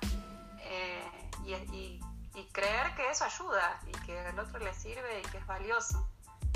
eh, 0.60 1.30
y, 1.44 1.54
y, 1.54 2.00
y 2.34 2.44
creer 2.52 2.94
que 2.96 3.10
eso 3.10 3.24
ayuda 3.24 3.78
y 3.86 3.92
que 4.06 4.18
al 4.18 4.38
otro 4.38 4.58
le 4.58 4.74
sirve 4.74 5.20
y 5.20 5.22
que 5.30 5.38
es 5.38 5.46
valioso 5.46 6.08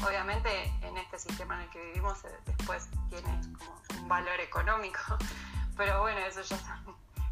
obviamente 0.04 0.48
en 0.82 0.96
este 0.98 1.18
sistema 1.18 1.56
en 1.56 1.62
el 1.62 1.70
que 1.70 1.82
vivimos 1.86 2.24
eh, 2.24 2.28
después 2.44 2.88
tiene 3.08 3.40
como 3.58 4.02
un 4.02 4.08
valor 4.08 4.40
económico, 4.40 5.00
pero 5.76 6.00
bueno, 6.02 6.18
eso 6.20 6.42
ya 6.42 6.82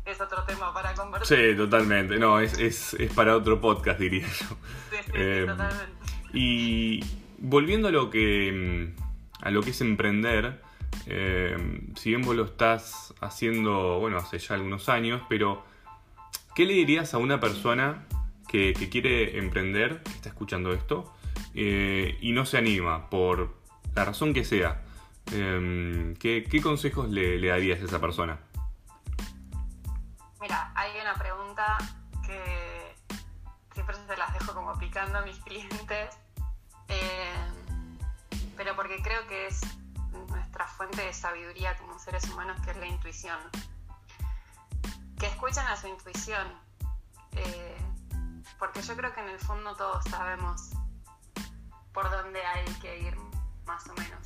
es 0.05 0.21
otro 0.21 0.45
tema 0.45 0.73
para 0.73 0.95
conversar. 0.95 1.39
Sí, 1.39 1.57
totalmente, 1.57 2.19
no, 2.19 2.41
es, 2.41 2.59
es, 2.59 2.95
es 2.95 3.13
para 3.13 3.37
otro 3.37 3.61
podcast 3.61 3.99
diría 3.99 4.27
yo. 4.27 4.57
Sí, 4.91 4.97
sí, 5.07 5.13
eh, 5.15 5.45
totalmente. 5.47 5.93
Y 6.33 7.01
volviendo 7.39 7.89
a 7.89 7.91
lo 7.91 8.11
que, 8.11 8.93
a 9.41 9.51
lo 9.51 9.63
que 9.63 9.71
es 9.71 9.81
emprender, 9.81 10.61
eh, 11.07 11.57
si 11.97 12.11
bien 12.11 12.23
vos 12.23 12.37
lo 12.37 12.45
estás 12.45 13.15
haciendo, 13.21 13.99
bueno, 14.01 14.19
hace 14.19 14.39
ya 14.39 14.55
algunos 14.55 14.89
años, 14.89 15.23
pero 15.29 15.65
¿qué 16.55 16.65
le 16.67 16.75
dirías 16.75 17.15
a 17.15 17.19
una 17.19 17.41
persona 17.41 18.07
que, 18.49 18.75
que 18.75 18.89
quiere 18.89 19.39
emprender, 19.39 20.03
que 20.03 20.11
está 20.11 20.29
escuchando 20.29 20.73
esto? 20.73 21.15
Eh, 21.55 22.19
y 22.21 22.33
no 22.33 22.45
se 22.45 22.59
anima, 22.59 23.09
por 23.09 23.55
la 23.95 24.05
razón 24.05 24.35
que 24.35 24.45
sea, 24.45 24.83
em, 25.31 26.17
¿qué, 26.17 26.61
consejos 26.61 27.09
le, 27.11 27.47
darías 27.47 27.81
a 27.81 27.85
esa 27.85 28.01
persona? 28.01 28.41
Mira, 30.41 30.73
hay 30.75 30.91
una 31.01 31.15
pregunta 31.15 31.79
que 32.27 32.97
siempre 33.73 33.95
se 33.95 34.17
las 34.17 34.33
dejo 34.35 34.53
como 34.53 34.77
picando 34.79 35.19
a 35.19 35.23
mis 35.23 35.39
clientes, 35.45 36.19
em, 36.89 37.99
pero 38.57 38.75
porque 38.75 39.01
creo 39.01 39.25
que 39.29 39.47
es 39.47 39.61
nuestra 40.29 40.67
fuente 40.67 41.03
de 41.03 41.13
sabiduría 41.13 41.77
como 41.77 41.99
seres 42.01 42.29
humanos, 42.31 42.61
que 42.65 42.73
es 42.73 42.77
la 42.79 42.87
intuición. 42.87 43.39
Que 45.21 45.27
escuchen 45.27 45.65
a 45.67 45.77
su 45.77 45.87
intuición, 45.87 46.49
eh, 47.33 47.77
porque 48.59 48.83
yo 48.83 48.97
creo 48.97 49.15
que 49.15 49.21
en 49.21 49.29
el 49.29 49.39
fondo 49.39 49.77
todos 49.77 50.05
sabemos 50.07 50.75
por 51.95 52.11
dónde 52.11 52.45
hay 52.45 52.65
que 52.83 52.99
ir, 52.99 53.17
más 53.65 53.89
o 53.89 53.95
menos. 53.95 54.21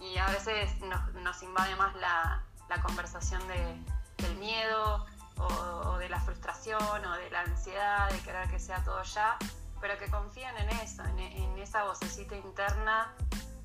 Y 0.00 0.16
a 0.16 0.26
veces 0.28 0.70
nos, 0.80 1.42
invade 1.42 1.76
más 1.76 1.94
la, 1.96 2.42
conversación 2.82 3.40
del 3.48 4.36
miedo 4.38 5.06
o, 5.36 5.98
de 5.98 6.08
la 6.08 6.20
frustración 6.20 6.82
o 6.82 7.12
de 7.12 7.30
la 7.30 7.42
ansiedad 7.42 8.10
de 8.10 8.18
querer 8.20 8.48
que 8.48 8.58
sea 8.58 8.82
todo 8.84 9.02
ya, 9.02 9.36
pero 9.80 9.98
que 9.98 10.10
confíen 10.10 10.56
en 10.56 10.68
eso, 10.70 11.04
en, 11.04 11.58
esa 11.58 11.84
vocecita 11.84 12.36
interna 12.36 13.12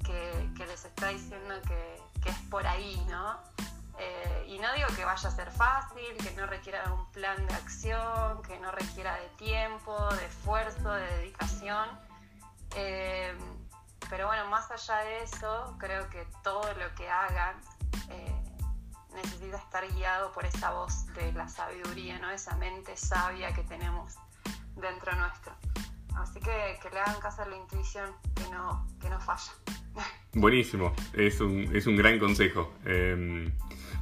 que, 0.05 0.65
les 0.65 0.85
está 0.85 1.07
diciendo 1.07 1.55
que, 1.67 2.29
es 2.29 2.37
por 2.49 2.65
ahí, 2.67 3.03
¿no? 3.09 3.39
Eh, 3.97 4.45
y 4.47 4.59
no 4.59 4.71
digo 4.73 4.87
que 4.95 5.03
vaya 5.03 5.27
a 5.27 5.31
ser 5.31 5.51
fácil, 5.51 6.15
que 6.17 6.31
no 6.31 6.45
requiera 6.45 6.85
de 6.85 6.91
un 6.91 7.05
plan 7.11 7.45
de 7.47 7.53
acción, 7.53 8.41
que 8.43 8.57
no 8.59 8.71
requiera 8.71 9.15
de 9.15 9.27
tiempo, 9.29 9.97
de 10.15 10.25
esfuerzo, 10.25 10.91
de 10.91 11.05
dedicación, 11.17 11.89
eh, 12.75 13.33
pero 14.09 14.27
bueno, 14.27 14.49
más 14.49 14.69
allá 14.71 14.99
de 15.01 15.23
eso, 15.23 15.75
creo 15.79 16.09
que 16.09 16.25
todo 16.43 16.73
lo 16.73 16.95
que 16.95 17.07
hagan 17.07 17.55
eh, 18.09 18.43
necesita 19.13 19.57
estar 19.57 19.87
guiado 19.93 20.31
por 20.31 20.45
esa 20.45 20.71
voz 20.71 21.05
de 21.13 21.31
la 21.33 21.47
sabiduría, 21.47 22.17
¿no? 22.19 22.29
esa 22.31 22.55
mente 22.57 22.95
sabia 22.97 23.53
que 23.53 23.63
tenemos 23.63 24.15
dentro 24.75 25.15
nuestro. 25.15 25.53
Así 26.15 26.39
que 26.39 26.79
que 26.81 26.89
le 26.89 26.99
hagan 26.99 27.19
caso 27.21 27.43
a 27.43 27.45
la 27.47 27.55
intuición, 27.55 28.09
que 28.35 28.49
no, 28.51 28.87
que 28.99 29.09
no 29.09 29.19
falla. 29.19 29.51
Buenísimo, 30.33 30.93
es 31.13 31.39
un, 31.39 31.75
es 31.75 31.87
un 31.87 31.95
gran 31.95 32.19
consejo. 32.19 32.73
Em, 32.85 33.53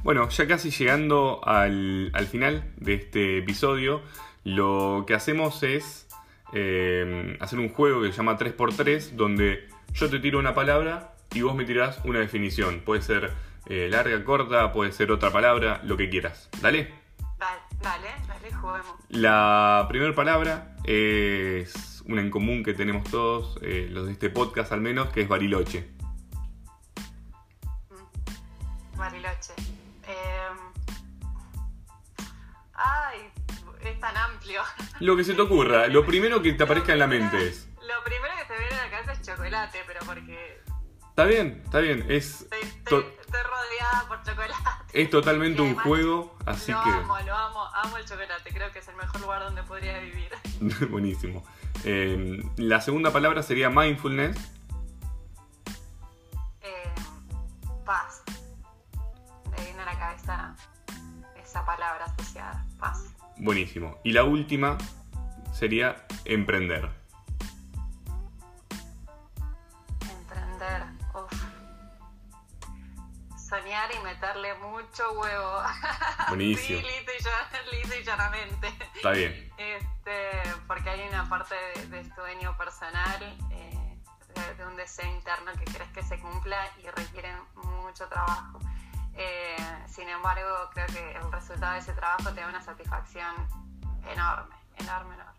bueno, 0.02 0.28
ya 0.28 0.46
casi 0.46 0.70
llegando 0.70 1.40
al, 1.44 2.10
al 2.14 2.26
final 2.26 2.72
de 2.76 2.94
este 2.94 3.38
episodio, 3.38 4.02
lo 4.44 5.04
que 5.06 5.14
hacemos 5.14 5.62
es 5.62 6.07
eh, 6.52 7.36
hacer 7.40 7.58
un 7.58 7.68
juego 7.68 8.02
que 8.02 8.10
se 8.10 8.16
llama 8.16 8.38
3x3, 8.38 9.10
donde 9.12 9.68
yo 9.92 10.08
te 10.08 10.18
tiro 10.18 10.38
una 10.38 10.54
palabra 10.54 11.14
y 11.34 11.42
vos 11.42 11.54
me 11.54 11.64
tirás 11.64 12.00
una 12.04 12.20
definición. 12.20 12.80
Puede 12.80 13.02
ser 13.02 13.32
eh, 13.66 13.88
larga, 13.90 14.22
corta, 14.24 14.72
puede 14.72 14.92
ser 14.92 15.10
otra 15.12 15.30
palabra, 15.30 15.80
lo 15.84 15.96
que 15.96 16.08
quieras. 16.08 16.48
Dale. 16.60 16.92
Dale, 17.38 18.08
dale, 18.26 18.52
juguemos. 18.52 18.94
La 19.10 19.86
primera 19.88 20.14
palabra 20.14 20.74
es 20.84 22.02
una 22.06 22.20
en 22.22 22.30
común 22.30 22.64
que 22.64 22.74
tenemos 22.74 23.08
todos, 23.08 23.58
eh, 23.62 23.88
los 23.90 24.06
de 24.06 24.12
este 24.12 24.30
podcast 24.30 24.72
al 24.72 24.80
menos, 24.80 25.10
que 25.10 25.20
es 25.20 25.28
Bariloche. 25.28 25.97
Es 33.98 34.00
tan 34.00 34.16
amplio. 34.16 34.62
Lo 35.00 35.16
que 35.16 35.24
se 35.24 35.34
te 35.34 35.42
ocurra, 35.42 35.88
lo 35.88 36.06
primero 36.06 36.40
que 36.40 36.52
te 36.52 36.64
aparezca 36.64 36.92
en 36.92 37.00
la 37.00 37.06
mente 37.06 37.48
es. 37.48 37.68
Lo 37.76 38.04
primero 38.04 38.34
que 38.36 38.44
te 38.44 38.58
viene 38.58 38.74
a 38.76 38.84
la 38.84 38.90
cabeza 38.90 39.12
es 39.12 39.22
chocolate, 39.22 39.78
pero 39.86 40.00
porque. 40.06 40.62
Está 41.08 41.24
bien, 41.24 41.62
está 41.64 41.80
bien. 41.80 42.06
Es 42.08 42.46
estoy, 42.62 43.02
rodeada 43.02 44.04
por 44.06 44.22
chocolate. 44.22 44.54
Es 44.92 45.10
totalmente 45.10 45.60
un 45.62 45.74
juego, 45.74 46.36
así 46.46 46.70
lo 46.70 46.82
que. 46.82 46.90
Amo, 46.90 47.18
lo 47.20 47.34
amo, 47.34 47.64
amo 47.74 47.96
el 47.96 48.04
chocolate. 48.04 48.50
Creo 48.52 48.70
que 48.72 48.78
es 48.78 48.88
el 48.88 48.96
mejor 48.96 49.20
lugar 49.20 49.42
donde 49.42 49.62
podría 49.64 49.98
vivir. 49.98 50.30
Buenísimo. 50.90 51.44
Eh, 51.84 52.40
la 52.56 52.80
segunda 52.80 53.12
palabra 53.12 53.42
sería 53.42 53.68
mindfulness. 53.68 54.36
Eh, 56.60 56.94
paz. 57.84 58.22
Me 59.50 59.64
viene 59.64 59.82
a 59.82 59.86
la 59.86 59.98
cabeza 59.98 60.56
esa 61.42 61.64
palabra 61.64 62.04
asociada. 62.04 62.67
Buenísimo. 63.38 64.00
Y 64.04 64.12
la 64.12 64.24
última 64.24 64.78
sería 65.52 66.06
emprender. 66.24 66.90
Emprender, 70.10 70.82
uff. 71.14 71.32
Soñar 73.48 73.90
y 73.94 74.04
meterle 74.04 74.54
mucho 74.54 75.12
huevo. 75.12 75.62
Buenísimo. 76.28 76.80
sí, 76.80 76.86
listo 76.86 77.12
y, 78.00 78.04
llanamente. 78.04 78.68
Está 78.96 79.10
bien. 79.12 79.52
Este, 79.56 80.30
porque 80.66 80.90
hay 80.90 81.08
una 81.08 81.28
parte 81.28 81.54
de, 81.88 82.04
sueño 82.14 82.56
personal, 82.56 83.38
eh, 83.52 83.98
de, 84.56 84.66
un 84.66 84.76
deseo 84.76 85.06
interno 85.14 85.52
que 85.52 85.64
crees 85.64 85.90
que 85.92 86.02
se 86.02 86.18
cumpla 86.18 86.68
y 86.82 86.88
requiere 86.88 87.32
mucho 87.54 88.06
trabajo. 88.08 88.58
Sin 89.98 90.08
embargo, 90.08 90.70
creo 90.74 90.86
que 90.86 91.10
el 91.10 91.32
resultado 91.32 91.72
de 91.72 91.80
ese 91.80 91.92
trabajo 91.92 92.32
te 92.32 92.40
da 92.40 92.48
una 92.48 92.60
satisfacción 92.62 93.34
enorme, 94.06 94.54
enorme, 94.76 95.14
enorme. 95.16 95.32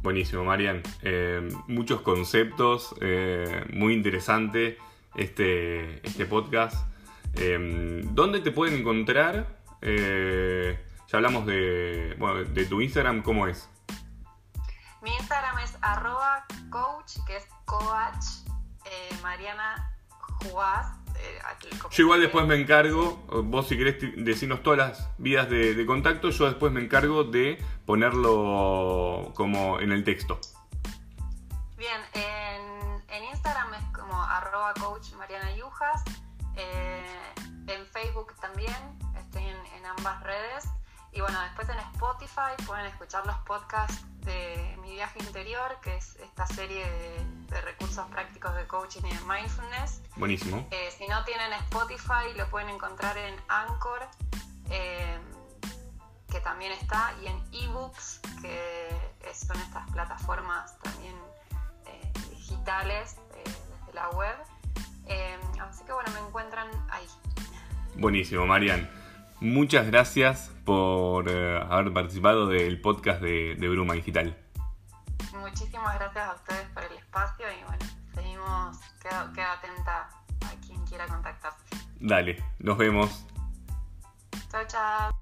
Buenísimo, 0.00 0.44
Marian. 0.44 0.80
Eh, 1.02 1.48
muchos 1.66 2.02
conceptos, 2.02 2.94
eh, 3.00 3.64
muy 3.72 3.94
interesante 3.94 4.78
este, 5.16 6.06
este 6.06 6.24
podcast. 6.24 6.86
Eh, 7.34 8.02
¿Dónde 8.12 8.38
te 8.38 8.52
pueden 8.52 8.78
encontrar? 8.78 9.60
ya 9.82 11.18
hablamos 11.18 11.44
de, 11.44 12.14
bueno, 12.20 12.44
de 12.44 12.64
tu 12.66 12.80
Instagram, 12.80 13.22
¿cómo 13.22 13.48
es? 13.48 13.68
Mi 15.02 15.12
Instagram 15.16 15.58
es 15.58 15.76
arroba 15.80 16.46
coach, 16.70 17.16
que 17.26 17.38
es 17.38 17.48
coach 17.64 18.24
Mariana 19.20 19.92
Juaz. 20.44 21.01
Yo 21.90 22.02
igual 22.02 22.20
después 22.20 22.46
me 22.46 22.56
encargo, 22.56 23.24
vos 23.44 23.68
si 23.68 23.76
querés 23.76 23.96
decirnos 24.16 24.62
todas 24.62 24.78
las 24.78 25.08
vías 25.18 25.48
de, 25.48 25.84
contacto, 25.86 26.30
yo 26.30 26.46
después 26.46 26.72
me 26.72 26.80
encargo 26.80 27.24
de 27.24 27.62
ponerlo 27.86 29.32
como 29.34 29.80
en 29.80 29.92
el 29.92 30.04
texto. 30.04 30.38
Bien, 31.76 32.00
en, 32.14 33.24
Instagram 33.24 33.74
es 33.74 33.84
como 33.96 34.22
arroba 34.22 34.72
coach 34.74 35.12
Mariana 35.12 35.54
Yujas, 35.56 36.02
eh, 36.56 37.04
en 37.66 37.86
Facebook 37.86 38.34
también, 38.40 38.76
estoy 39.16 39.44
en 39.44 39.86
ambas 39.86 40.22
redes. 40.22 40.64
Y 41.12 41.20
bueno, 41.20 41.40
después 41.42 41.68
en 41.68 41.78
Spotify 41.94 42.56
pueden 42.66 42.86
escuchar 42.86 43.26
los 43.26 43.36
podcasts 43.40 44.04
de 44.24 44.78
Mi 44.80 44.92
Viaje 44.92 45.18
Interior, 45.20 45.78
que 45.82 45.96
es 45.96 46.16
esta 46.16 46.46
serie 46.46 46.84
de, 47.48 47.60
recursos 47.60 48.06
prácticos 48.08 48.54
de 48.56 48.66
coaching 48.66 49.02
y 49.04 49.14
de 49.14 49.20
mindfulness. 49.20 50.02
Buenísimo. 50.16 50.66
Eh, 50.70 50.90
si 50.96 51.06
no 51.06 51.22
tienen 51.24 51.52
Spotify, 51.52 52.32
lo 52.34 52.48
pueden 52.48 52.70
encontrar 52.70 53.16
en 53.18 53.36
Anchor, 53.46 54.08
eh, 54.70 55.18
que 56.30 56.40
también 56.40 56.72
está, 56.72 57.14
y 57.22 57.26
en 57.26 57.42
eBooks, 57.52 58.20
que 58.40 58.88
son 59.34 59.58
estas 59.58 59.90
plataformas 59.90 60.78
también 60.78 61.14
eh, 61.86 62.12
digitales 62.30 63.16
desde 63.34 63.92
la 63.92 64.08
web. 64.10 64.36
así 65.60 65.84
que 65.84 65.92
bueno, 65.92 66.10
me 66.12 66.20
encuentran 66.26 66.68
ahí. 66.90 67.06
Buenísimo, 67.96 68.46
Marian. 68.46 69.01
Muchas 69.42 69.88
gracias 69.88 70.52
por 70.64 71.28
eh, 71.28 71.60
haber 71.68 71.92
participado 71.92 72.46
del 72.46 72.80
podcast 72.80 73.20
de, 73.20 73.56
Bruma 73.58 73.94
Digital. 73.94 74.38
Muchísimas 75.36 75.98
gracias 75.98 76.28
a 76.28 76.34
ustedes 76.34 76.68
por 76.68 76.84
el 76.84 76.96
espacio 76.96 77.46
y 77.50 77.64
bueno, 77.64 77.84
seguimos, 78.14 78.78
quedo, 79.00 79.48
atenta 79.50 80.10
a 80.42 80.60
quien 80.64 80.80
quiera 80.86 81.08
contactarse. 81.08 81.58
Dale, 81.98 82.40
nos 82.60 82.78
vemos. 82.78 83.26
Chao, 84.48 84.62
chao. 84.68 85.21